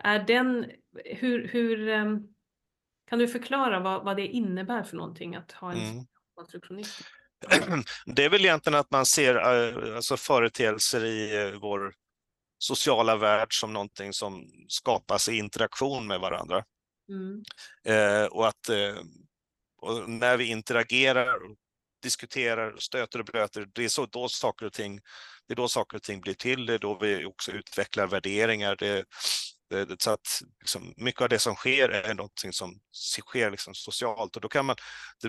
[0.00, 0.70] Är den,
[1.04, 2.28] hur, hur ehm,
[3.08, 6.04] kan du förklara vad, vad det innebär för någonting att ha en mm.
[6.34, 7.08] konstruktionistisk?
[8.06, 11.94] Det är väl egentligen att man ser eh, alltså företeelser i eh, vår
[12.58, 16.64] sociala värld som någonting som skapas i interaktion med varandra.
[17.08, 17.42] Mm.
[17.84, 19.02] Eh, och att eh,
[19.76, 21.38] och när vi interagerar
[22.04, 25.00] diskuterar, stöter och blöter, det är så då saker och ting,
[25.48, 28.76] det är då saker och ting blir till, det är då vi också utvecklar värderingar.
[28.76, 29.04] Det,
[29.70, 32.80] det, så att liksom, mycket av det som sker är någonting som
[33.26, 34.76] sker liksom socialt och då, kan man,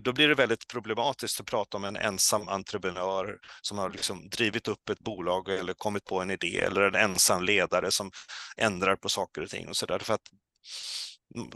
[0.01, 4.67] då blir det väldigt problematiskt att prata om en ensam entreprenör som har liksom drivit
[4.67, 8.11] upp ett bolag eller kommit på en idé eller en ensam ledare som
[8.57, 9.99] ändrar på saker och ting och så där.
[9.99, 10.28] För att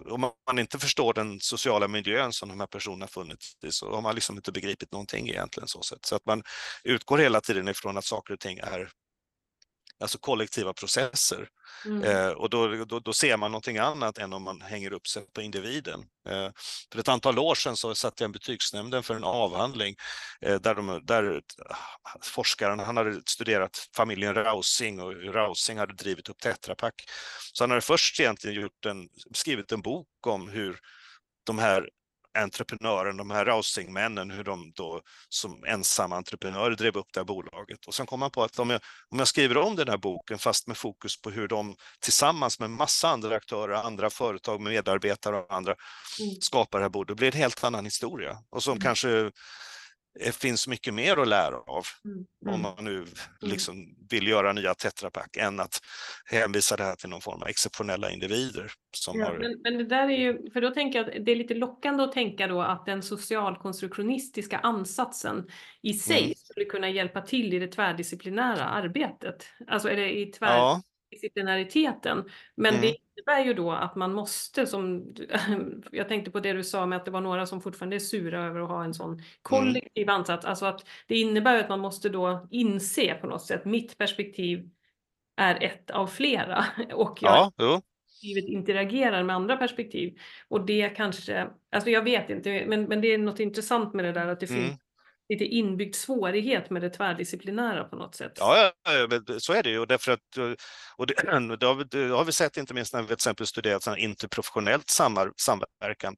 [0.05, 4.01] om man inte förstår den sociala miljön som de här personerna funnits i så har
[4.01, 5.67] man liksom inte begripit någonting egentligen.
[5.67, 6.05] Så, sätt.
[6.05, 6.43] så att man
[6.83, 8.91] utgår hela tiden ifrån att saker och ting är
[9.99, 11.49] alltså kollektiva processer.
[11.85, 12.03] Mm.
[12.03, 15.23] Eh, och då, då, då, ser man någonting annat än om man hänger upp sig
[15.33, 16.05] på individen.
[16.29, 16.49] Eh,
[16.91, 19.95] för ett antal år sedan så satt jag en betygsnämnden för en avhandling
[20.41, 21.41] eh, där, de, där
[22.21, 26.93] forskaren han hade studerat familjen Rausing och Rausing hade drivit upp Tetra Pak.
[27.53, 30.79] Så han hade först egentligen gjort en, skrivit en bok om hur
[31.43, 31.89] de här
[32.37, 37.85] entreprenören, de här rousingmännen, hur de då som ensamma entreprenörer drev upp det här bolaget.
[37.87, 40.39] Och sen kom man på att om jag, om jag skriver om den här boken
[40.39, 45.53] fast med fokus på hur de tillsammans med massa andra aktörer, andra företag, medarbetare och
[45.53, 45.75] andra
[46.19, 46.35] mm.
[46.41, 48.37] skapar det här bordet, då blir det en helt annan historia.
[48.49, 48.81] Och som mm.
[48.81, 49.31] kanske
[50.25, 52.25] det finns mycket mer att lära av mm.
[52.45, 52.61] om mm.
[52.61, 53.07] man nu mm.
[53.39, 55.79] liksom vill göra nya Tetra Pak än att
[56.25, 58.71] hänvisa det här till någon form av exceptionella individer.
[58.97, 59.37] Som ja, har...
[59.37, 62.03] men, men, det där är ju, för då tänker jag att det är lite lockande
[62.03, 65.47] att tänka då att den socialkonstruktionistiska ansatsen
[65.81, 66.33] i sig mm.
[66.35, 69.45] skulle kunna hjälpa till i det tvärdisciplinära arbetet.
[69.67, 70.55] Alltså är det i tvär...
[70.55, 70.81] Ja
[71.11, 72.29] disciplinariteten.
[72.55, 72.81] Men mm.
[72.81, 75.13] det innebär ju då att man måste, som
[75.91, 78.45] jag tänkte på det du sa med att det var några som fortfarande är sura
[78.45, 80.15] över att ha en sån kollektiv mm.
[80.15, 80.45] ansats.
[80.45, 84.69] Alltså att det innebär att man måste då inse på något sätt, mitt perspektiv
[85.37, 87.81] är ett av flera och jag Ja,
[88.47, 90.17] interagerar med andra perspektiv.
[90.47, 94.11] Och det kanske, alltså jag vet inte, men, men det är något intressant med det
[94.11, 94.63] där att det Mm.
[94.63, 94.79] finns
[95.29, 98.33] lite inbyggd svårighet med det tvärdisciplinära på något sätt.
[98.35, 99.85] Ja, ja, ja, så är det ju.
[99.85, 100.51] Därför att, eh,
[100.97, 101.13] och det,
[101.59, 103.97] det, har vi, det har vi sett inte minst när vi till exempel studerat sån
[103.97, 104.89] interprofessionellt
[105.37, 106.15] samverkan,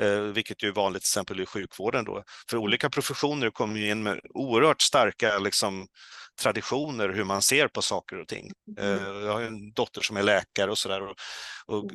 [0.00, 2.04] eh, vilket ju är vanligt till exempel i sjukvården.
[2.04, 2.22] Då.
[2.50, 5.86] För olika professioner kommer ju in med oerhört starka liksom,
[6.40, 8.50] traditioner hur man ser på saker och ting.
[8.78, 11.02] Eh, jag har en dotter som är läkare och sådär.
[11.02, 11.16] Och,
[11.66, 11.90] och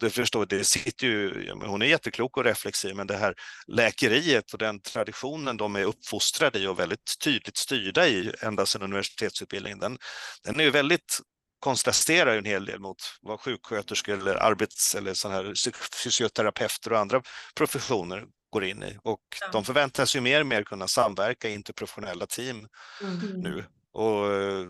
[0.00, 3.34] det förstår, det sitter ju, hon är jätteklok och reflexiv, men det här
[3.66, 8.82] läkeriet och den traditionen de är uppfostrade i och väldigt tydligt styrda i ända sedan
[8.82, 9.98] universitetsutbildningen, den,
[10.44, 11.20] den är ju väldigt
[11.60, 15.52] kontrasterar ju en hel del mot vad sjuksköterskor eller arbets eller sån här
[16.04, 17.22] fysioterapeuter och andra
[17.56, 18.98] professioner går in i.
[19.02, 19.48] Och Ja.
[19.52, 22.68] de förväntas ju mer och mer kunna samverka i interprofessionella team
[23.02, 23.40] Mm.
[23.40, 23.64] nu.
[23.92, 24.66] Och, eh,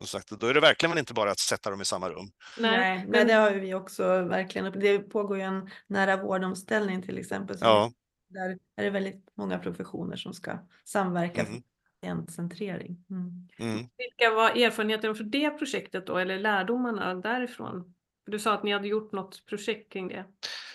[0.00, 2.30] och sagt, då är det verkligen inte bara att sätta dem i samma rum.
[2.58, 4.80] Nej, men- det har vi också verkligen.
[4.80, 7.58] Det pågår ju en nära vårdomställning till exempel.
[7.58, 7.92] som- Ja,
[8.28, 11.52] Där är det väldigt många professioner som ska samverka Mm.
[11.52, 11.62] för
[12.00, 13.04] patientcentrering.
[13.10, 13.48] Mm.
[13.58, 13.88] mm.
[13.96, 17.94] Vilka var erfarenheterna för det projektet då, eller lärdomarna därifrån?
[18.26, 20.24] Du sa att ni hade gjort något projekt kring det.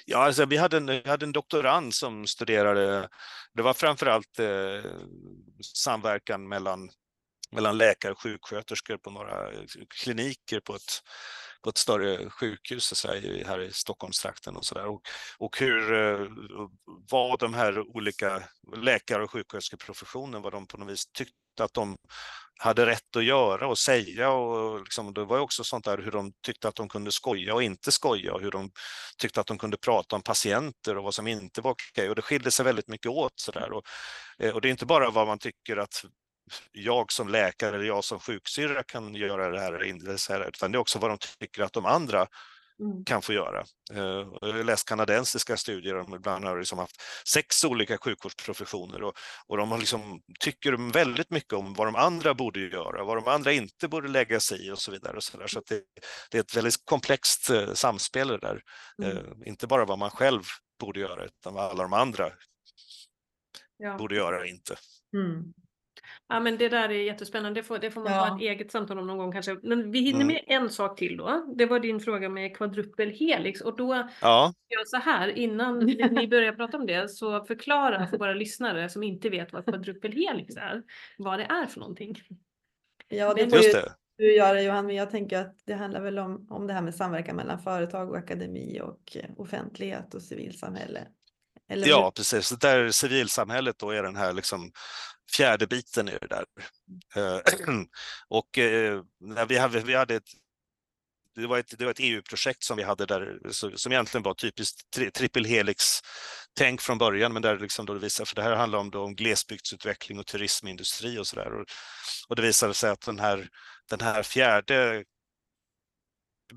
[0.05, 3.09] Ja, alltså, vi, hade en, vi hade en doktorand som studerade,
[3.53, 4.91] det var framförallt eh,
[5.75, 6.89] samverkan mellan,
[7.51, 9.63] mellan läkare och sjuksköterskor på några eh,
[10.03, 11.01] kliniker på ett,
[11.63, 14.85] på ett större sjukhus så här, här i Stockholmstrakten och sådär.
[14.85, 15.01] Och,
[15.37, 16.27] och hur, eh,
[17.11, 18.43] vad de här olika
[18.77, 21.97] läkare och sjuksköterskeprofessionen, vad de på något vis tyckte att de
[22.59, 26.11] hade rätt att göra och säga och liksom, det var ju också sånt där hur
[26.11, 28.71] de tyckte att de kunde skoja och inte skoja och hur de
[29.17, 32.21] tyckte att de kunde prata om patienter och vad som inte var okej och det
[32.21, 33.83] skilde sig väldigt mycket åt sådär och,
[34.39, 36.05] eh, och det är inte bara vad man tycker att
[36.71, 40.71] jag som läkare eller jag som sjuksyrra kan göra det här, eller inte här, utan
[40.71, 42.27] det är också vad de tycker att de andra
[42.79, 43.05] Mm.
[43.05, 43.59] kan få göra.
[43.93, 43.97] Eh,
[44.41, 49.13] Jag har läst kanadensiska studier, om ibland har liksom haft sex olika sjukvårdsprofessioner och,
[49.47, 53.27] och de har liksom, tycker väldigt mycket om vad de andra borde göra, vad de
[53.27, 55.17] andra inte borde lägga sig i och så vidare.
[55.17, 55.83] Och så så att det,
[56.31, 58.61] det är ett väldigt komplext eh, samspel det där.
[59.03, 59.17] Mm.
[59.17, 60.43] Eh, inte bara vad man själv
[60.79, 62.31] borde göra, utan vad alla de andra
[63.77, 63.97] Ja.
[63.97, 64.75] borde göra och inte.
[65.13, 65.43] Mm.
[66.33, 68.19] Ja men det där är jättespännande, det får, det får man Ja.
[68.25, 69.57] ha ett eget samtal om någon gång kanske.
[69.63, 70.27] Men vi hinner Mm.
[70.27, 71.53] med en sak till då.
[71.57, 75.79] Det var din fråga med kvadrupelhelix och då Ja, gör jag så här innan
[76.11, 80.55] ni börjar prata om det så förklara för våra lyssnare som inte vet vad kvadrupelhelix
[80.55, 80.83] är,
[81.17, 82.15] vad det är för någonting.
[83.07, 83.73] Ja, det får ju
[84.17, 86.95] du göra Johan, men jag tänker att det handlar väl om, om det här med
[86.95, 91.07] samverkan mellan företag och akademi och eh, offentlighet och civilsamhälle.
[91.69, 91.91] Eller hur?
[91.91, 92.49] Ja, precis.
[92.49, 94.71] Där civilsamhället då är den här liksom
[95.35, 96.45] fjärde biten i det där.
[97.15, 97.41] Eh,
[98.27, 100.29] och eh, när vi hade, vi hade ett
[101.35, 103.39] det var ett, det var ett EU-projekt som vi hade där,
[103.75, 108.27] som egentligen var typiskt tri, triple helix-tänk från början, men där liksom då det visade,
[108.27, 111.53] för det här handlar om, då om glesbygdsutveckling och turismindustri och sådär.
[111.53, 111.65] Och,
[112.27, 113.47] och det visade sig att den här,
[113.89, 115.03] den här fjärde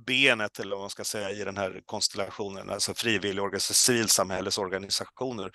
[0.06, 5.50] benet, eller vad man ska säga, i den här konstellationen, alltså frivilligorganisationer, alltså civilsamhällesorganisationer,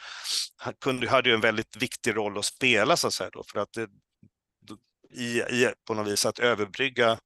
[0.81, 3.73] kunde, hade ju en väldigt viktig roll att spela, så att säga, då, för att
[3.73, 3.87] det,
[5.13, 7.19] i, i, på något vis att överbrygga,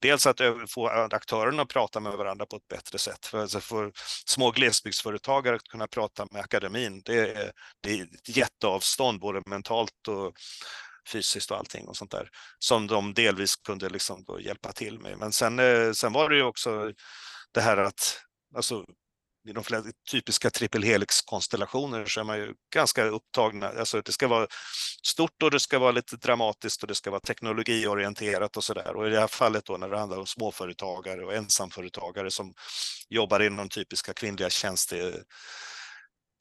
[0.00, 3.26] dels att över, få aktörerna att prata med varandra på ett bättre sätt.
[3.26, 3.92] För, alltså för
[4.26, 7.52] små glesbygdsföretagare att kunna prata med akademin, det är,
[7.82, 10.32] det är ett jätteavstånd både mentalt och
[11.08, 12.28] fysiskt och allting och sånt där
[12.58, 15.18] som de delvis kunde liksom då hjälpa till med.
[15.18, 16.92] Men sen, eh, sen var det ju också
[17.52, 18.20] det här att
[18.56, 18.84] alltså,
[19.48, 23.68] i de flesta typiska triple helix-konstellationer så är man ju ganska upptagna.
[23.68, 24.46] Alltså det ska vara
[25.06, 28.96] stort och det ska vara lite dramatiskt och det ska vara teknologiorienterat och sådär.
[28.96, 32.54] Och i det här fallet då när det handlar om småföretagare och ensamföretagare som
[33.08, 35.22] jobbar inom typiska kvinnliga tjänste,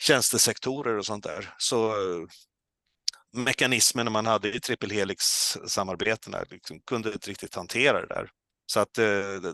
[0.02, 1.54] tjänstesektorer och sånt där.
[1.58, 1.96] Så
[3.34, 8.30] mekanismerna man hade i trippelhelix-samarbetena liksom kunde inte riktigt hantera det där.
[8.66, 9.54] Så att eh,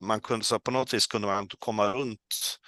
[0.00, 2.58] man kunde, så på något vis kunde man komma runt,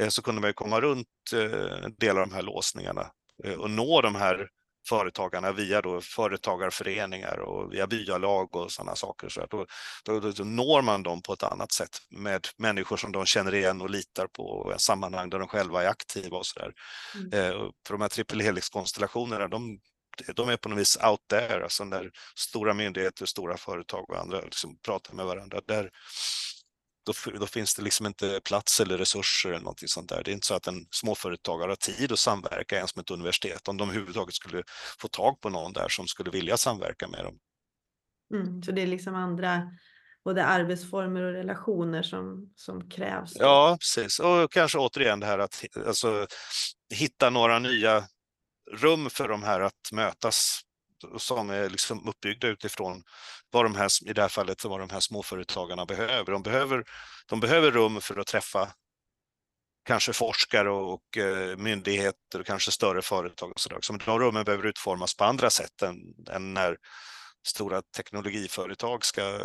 [0.00, 3.10] eh, så kunde man komma runt eh, delar av de här låsningarna
[3.44, 4.48] eh, och nå de här
[4.88, 9.28] företagarna via då företagarföreningar och via byalag och sådana saker.
[9.28, 9.66] Så att då,
[10.04, 13.80] då, då, når man dem på ett annat sätt med människor som de känner igen
[13.80, 16.72] och litar på och i sammanhang där de själva är aktiva och sådär.
[17.14, 17.32] Mm.
[17.32, 19.78] Eh, för de här triple helix-konstellationerna, de,
[20.34, 24.40] de är på något vis out there, alltså när stora myndigheter, stora företag och andra
[24.40, 25.60] liksom pratar med varandra.
[25.66, 25.90] Där,
[27.06, 30.22] då, då finns det liksom inte plats eller resurser eller någonting sånt där.
[30.24, 33.68] Det är inte så att en småföretagare har tid att samverka ens med ett universitet
[33.68, 34.62] om de överhuvudtaget skulle
[34.98, 37.38] få tag på någon där som skulle vilja samverka med dem.
[38.34, 39.62] Mm, så det är liksom andra,
[40.24, 43.32] både arbetsformer och relationer som, som krävs.
[43.36, 44.18] Ja, precis.
[44.18, 46.26] Och kanske återigen det här att alltså,
[46.94, 48.04] hitta några nya
[48.72, 50.60] rum för de här att mötas
[51.18, 53.02] som är liksom uppbyggda utifrån
[53.50, 56.32] vad de här, i det här fallet, vad de här småföretagarna behöver.
[56.32, 56.84] De behöver,
[57.26, 58.72] de behöver rum för att träffa
[59.86, 63.78] kanske forskare och, och eh, myndigheter och kanske större företag och sådär.
[63.80, 65.96] Så de rummen behöver utformas på andra sätt än,
[66.30, 66.76] än när
[67.46, 69.40] stora teknologiföretag ska,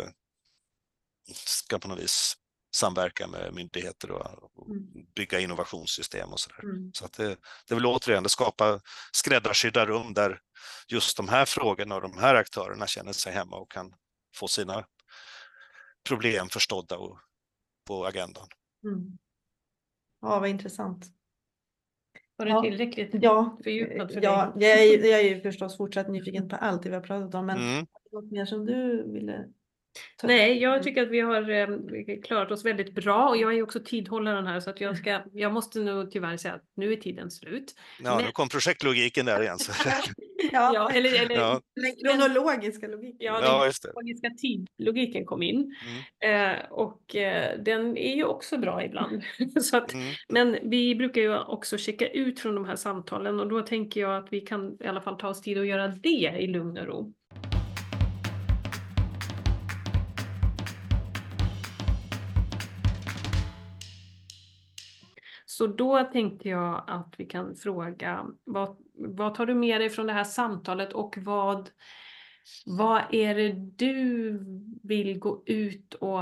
[1.34, 2.34] ska på något vis
[2.74, 5.06] samverka med myndigheter och, och mm.
[5.14, 6.64] bygga innovationssystem och sådär.
[6.64, 6.90] Mm.
[6.94, 7.36] Så att det,
[7.68, 8.80] det vill återigen skapa
[9.12, 10.40] skräddarsydda rum där
[10.88, 13.94] just de här frågorna och de här aktörerna känner sig hemma och kan
[14.34, 14.84] få sina
[16.08, 17.18] problem förstådda och
[17.86, 18.48] på agendan.
[18.84, 19.18] Mm.
[20.20, 21.06] Ja, vad intressant.
[22.36, 24.68] Var det tillräckligt ja, fördjupat för ja, dig?
[24.68, 27.46] Jag är, jag är ju förstås fortsatt nyfiken på allt det vi har pratat om,
[27.46, 27.86] men mm.
[28.12, 29.48] något mer som du ville
[30.22, 31.68] Nej, jag tycker att vi har eh,
[32.22, 35.52] klarat oss väldigt bra och jag är också tidhållaren här så att jag ska, jag
[35.52, 37.74] måste nog tyvärr säga att nu är tiden slut.
[38.02, 38.24] Ja, Men...
[38.24, 39.58] nu kom projektlogiken där igen.
[39.58, 39.72] Så.
[40.52, 40.70] ja.
[40.74, 41.60] ja, eller, eller ja.
[41.74, 43.16] den kronologiska logiken.
[43.18, 45.74] Ja, den ja, kronologiska tidlogiken kom in.
[46.20, 46.52] Mm.
[46.54, 49.22] Eh, och eh, den är ju också bra ibland.
[49.60, 50.14] så att, mm.
[50.28, 54.16] Men vi brukar ju också checka ut från de här samtalen och då tänker jag
[54.16, 56.86] att vi kan i alla fall ta oss tid att göra det i lugn och
[56.86, 57.12] ro.
[65.52, 70.06] Så då tänkte jag att vi kan fråga vad, vad tar du med dig från
[70.06, 71.70] det här samtalet och vad,
[72.66, 74.38] vad är det du
[74.82, 76.20] vill gå ut och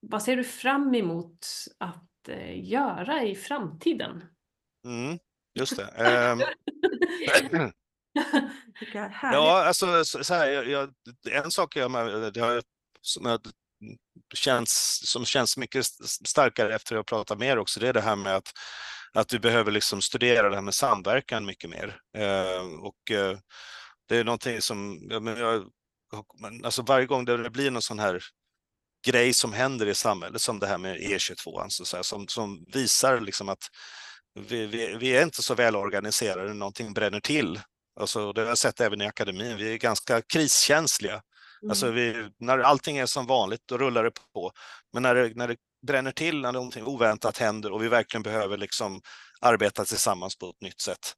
[0.00, 1.46] vad ser du fram emot
[1.78, 4.24] att eh, göra i framtiden?
[4.84, 5.18] Mm,
[5.54, 5.88] just det.
[7.52, 7.72] Um...
[9.22, 10.94] ja, alltså så här, jag, jag,
[11.30, 11.92] en sak jag,
[12.34, 12.62] det har,
[13.00, 13.40] som jag
[14.34, 15.86] känns, som känns mycket
[16.26, 18.52] starkare efter att ha pratat med er också, det är det här med att,
[19.12, 22.00] att vi behöver liksom studera det här med samverkan mycket mer.
[22.18, 23.38] Eh, och eh,
[24.08, 25.64] det är någonting som, jag, men jag,
[26.64, 28.22] alltså varje gång det blir någon sån här
[29.06, 32.64] grej som händer i samhället, som det här med E22, alltså så här, som, som
[32.72, 33.68] visar liksom att
[34.40, 37.60] vi, vi, vi, är inte så väl organiserade när någonting bränner till.
[38.00, 41.22] Alltså, det har jag sett även i akademin, vi är ganska kriskänsliga.
[41.68, 41.96] Alltså mm.
[41.96, 44.52] vi, när allting är som vanligt, då rullar det på.
[44.92, 48.56] Men när det, när det bränner till, när någonting oväntat händer och vi verkligen behöver
[48.56, 49.00] liksom
[49.40, 51.14] arbeta tillsammans på ett nytt sätt,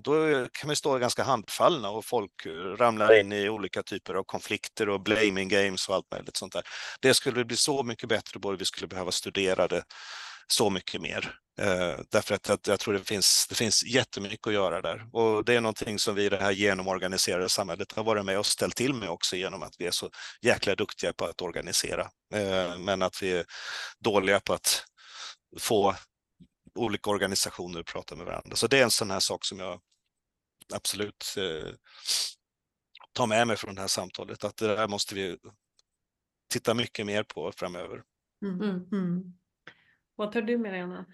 [0.00, 2.46] då kan vi stå ganska handfallna och folk
[2.78, 6.62] ramlar in i olika typer av konflikter och blaming games och allt möjligt sånt där.
[7.00, 9.82] Det skulle bli så mycket bättre, både vi skulle behöva studera det
[10.46, 11.38] så mycket mer.
[11.60, 15.06] Eh, därför att, att jag tror det finns, det finns jättemycket att göra där.
[15.12, 18.46] Och det är någonting som vi i det här genomorganiserade samhället har varit med och
[18.46, 20.10] ställt till med också genom att vi är så
[20.42, 22.10] jäkla duktiga på att organisera.
[22.34, 23.44] Eh, men att vi är
[23.98, 24.84] dåliga på att
[25.58, 25.94] få
[26.74, 28.56] olika organisationer att prata med varandra.
[28.56, 29.80] Så det är en sån här sak som jag
[30.74, 31.74] absolut eh,
[33.12, 35.38] tar med mig från det här samtalet, att det där måste vi
[36.50, 38.02] titta mycket mer på framöver.
[38.44, 38.60] Mm.
[38.92, 39.34] Mm.
[40.16, 41.06] Vad tar du med dig, Anna?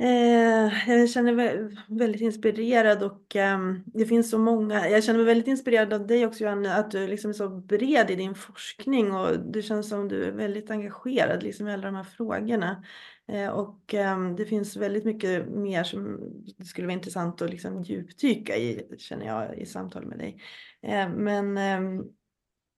[0.00, 4.88] Eh, jag känner mig väldigt inspirerad och ehm, det finns så många.
[4.88, 8.10] Jag känner mig väldigt inspirerad av dig också Johanna, att du liksom är så bred
[8.10, 11.94] i din forskning och det känns som du är väldigt engagerad liksom, i alla de
[11.94, 12.84] här frågorna.
[13.28, 16.18] Eh, och ehm, det finns väldigt mycket mer som
[16.58, 20.42] det skulle vara intressant att liksom djupdyka i, känner jag, i samtal med dig.
[20.82, 22.04] Eh, men ehm,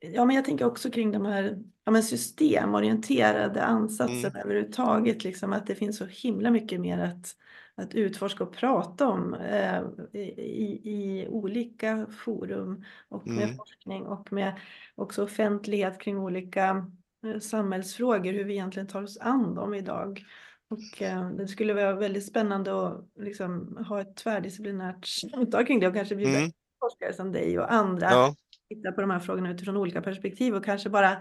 [0.03, 4.42] Ja, men jag tänker också kring de här ja, men systemorienterade ansatserna mm.
[4.44, 5.24] överhuvudtaget.
[5.24, 7.36] Liksom, att det finns så himla mycket mer att,
[7.74, 9.82] att utforska och prata om eh,
[10.12, 13.57] i, i olika forum och med mm.
[13.57, 14.61] forskning och med
[14.94, 16.86] också offentlighet kring olika
[17.26, 20.24] eh, samhällsfrågor, hur vi egentligen tar oss an dem idag.
[20.70, 25.88] Och eh, det skulle vara väldigt spännande att liksom, ha ett tvärdisciplinärt samtal kring det
[25.88, 26.53] och kanske bjuda mm.
[26.80, 28.34] forskare som dig och andra ja
[28.74, 31.16] titta på de här frågorna utifrån olika perspektiv och kanske bara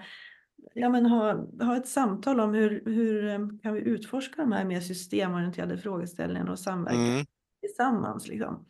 [0.73, 4.65] ja, men ha, ha ett samtal om hur, hur eh, kan vi utforska de här
[4.65, 7.25] mer systemorienterade frågeställningarna och samverka mm.
[7.61, 8.27] tillsammans.
[8.27, 8.65] Liksom.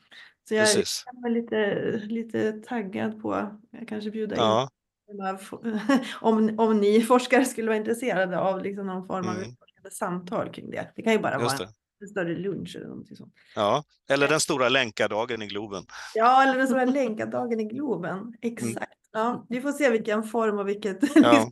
[0.47, 1.05] Så jag Precis.
[1.25, 4.69] är lite, lite taggad på att kanske bjuda ja.
[5.11, 5.21] in
[6.21, 9.51] om, om ni forskare skulle vara intresserade av liksom någon form av mm.
[9.91, 10.91] samtal kring det.
[10.95, 11.69] Det kan ju bara Just vara
[12.01, 13.33] en större lunch eller någonting sånt.
[13.55, 15.83] Ja, eller den stora länkardagen i Globen.
[16.15, 18.17] Ja, eller den stora länkardagen i Globen.
[18.17, 18.33] Mm.
[18.41, 18.75] Exakt.
[18.77, 18.87] Mm.
[19.11, 21.51] Ja, vi får se vilken form och vilket ja.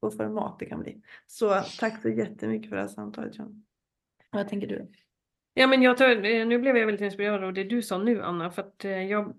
[0.00, 1.02] på, format det kan bli.
[1.26, 3.64] Så tack så jättemycket för det här samtalet John.
[4.30, 4.90] Vad tänker du?
[5.54, 8.22] Ja, men jag tar, eh, nu blev jag väldigt inspirerad av det du sa nu
[8.22, 9.34] Anna, för att eh, jag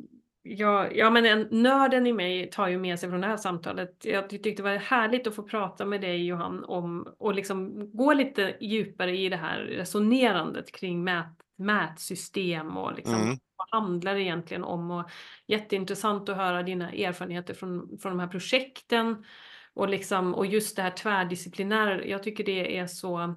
[0.45, 4.05] Ja, ja, men en, nörden i mig tar ju med sig från det här samtalet.
[4.05, 8.13] Jag tyckte det var härligt att få prata med dig Johan om och liksom gå
[8.13, 11.25] lite djupare i det här resonerandet kring mät,
[11.57, 13.37] mätsystem och liksom Mm.
[13.55, 14.91] vad handlar det egentligen om?
[14.91, 15.09] Och
[15.47, 19.25] jätteintressant att höra dina erfarenheter från, från de här projekten
[19.73, 22.05] och liksom och just det här tvärdisciplinära.
[22.05, 23.35] Jag tycker det är så.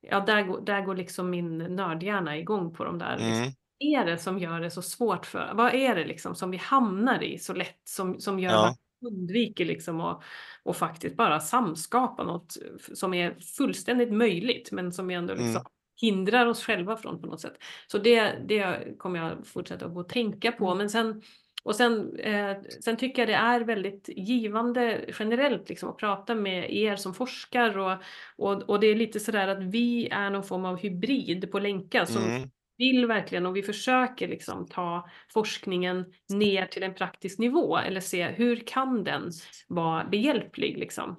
[0.00, 3.50] Ja, där, går- där går liksom min nördhjärna igång på de där liksom, Mm.
[3.82, 7.22] Är det som gör det så svårt för, vad är det liksom som vi hamnar
[7.22, 8.68] i så lätt som, som gör Ja.
[8.68, 10.22] att vi undviker liksom och,
[10.62, 12.56] och faktiskt bara samskapa något
[12.94, 15.62] som är fullständigt möjligt men som vi ändå liksom Mm.
[16.00, 17.54] hindrar oss själva från på något sätt.
[17.86, 20.74] Så det, det kommer jag fortsätta att tänka på.
[20.74, 21.22] Men sen,
[21.62, 26.74] och sen, eh, sen tycker jag det är väldigt givande generellt liksom, att prata med
[26.74, 27.96] er som forskar och,
[28.36, 32.06] och, och det är lite sådär att vi är någon form av hybrid på Länka
[32.06, 32.50] som Mm.
[32.78, 38.26] Vill verkligen och vi försöker liksom ta forskningen ner till en praktisk nivå eller se
[38.26, 39.30] hur kan den
[39.68, 41.16] vara behjälplig liksom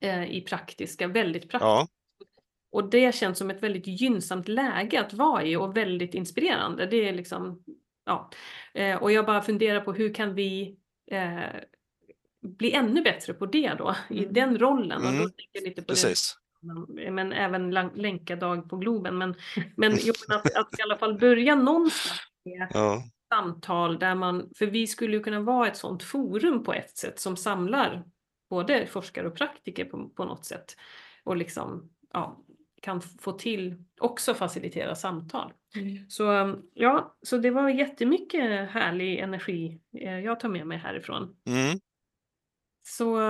[0.00, 1.66] eh, i praktiska, väldigt praktiska.
[1.66, 1.88] Ja.
[2.72, 6.86] Och det känns som ett väldigt gynnsamt läge att vara i och väldigt inspirerande.
[6.86, 7.64] Det är liksom,
[8.06, 8.30] ja.
[8.74, 10.76] Eh, och jag bara funderar på hur kan vi
[11.10, 11.40] eh,
[12.42, 14.32] bli ännu bättre på det då, i Mm.
[14.32, 14.96] den rollen.
[14.98, 15.22] Och då Mm.
[15.22, 16.36] tänker jag lite på det Precis.
[17.10, 19.18] Men, även länkadag på Globen.
[19.18, 19.34] Men,
[19.76, 19.92] men
[20.28, 23.02] att, att i alla fall börja någonstans med Ja.
[23.34, 27.20] samtal där man, för vi skulle ju kunna vara ett sådant forum på ett sätt
[27.20, 28.04] som samlar
[28.50, 30.76] både forskare och praktiker på, på något sätt
[31.24, 32.44] och liksom ja,
[32.82, 35.52] kan få till också facilitera samtal.
[36.08, 41.36] Så ja, så det var jättemycket härlig energi eh, jag tar med mig härifrån.
[41.46, 41.78] Mm.
[42.82, 43.20] Så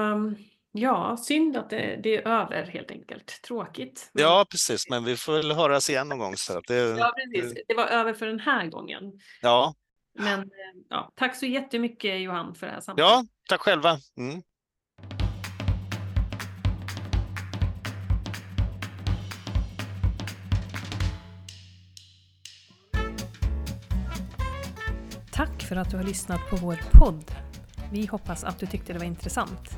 [0.73, 3.43] ja, synd att det, det är över helt enkelt.
[3.43, 4.11] Tråkigt.
[4.13, 4.89] men- ja, precis.
[4.91, 6.37] Men vi får väl höras igen någon gång.
[6.37, 7.55] Så att det, Ja, precis.
[7.69, 9.03] Det var över för den här gången.
[9.43, 9.75] ja.
[10.19, 10.47] Men eh,
[10.89, 13.11] ja, tack så jättemycket Johan för det här samtalet.
[13.11, 13.99] ja, tack själva.
[14.19, 14.43] Mm.
[25.33, 27.25] Tack för att du har lyssnat på vår podd.
[27.93, 29.71] Vi hoppas att du tyckte det var intressant.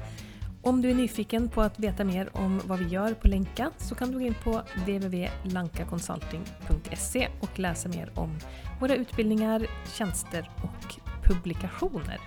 [0.64, 3.94] Om du är nyfiken på att veta mer om vad vi gör på Länka så
[3.94, 8.38] kan du gå in på www.lankaconsulting.se och läsa mer om
[8.80, 10.94] våra utbildningar, tjänster och
[11.24, 12.18] publikationer.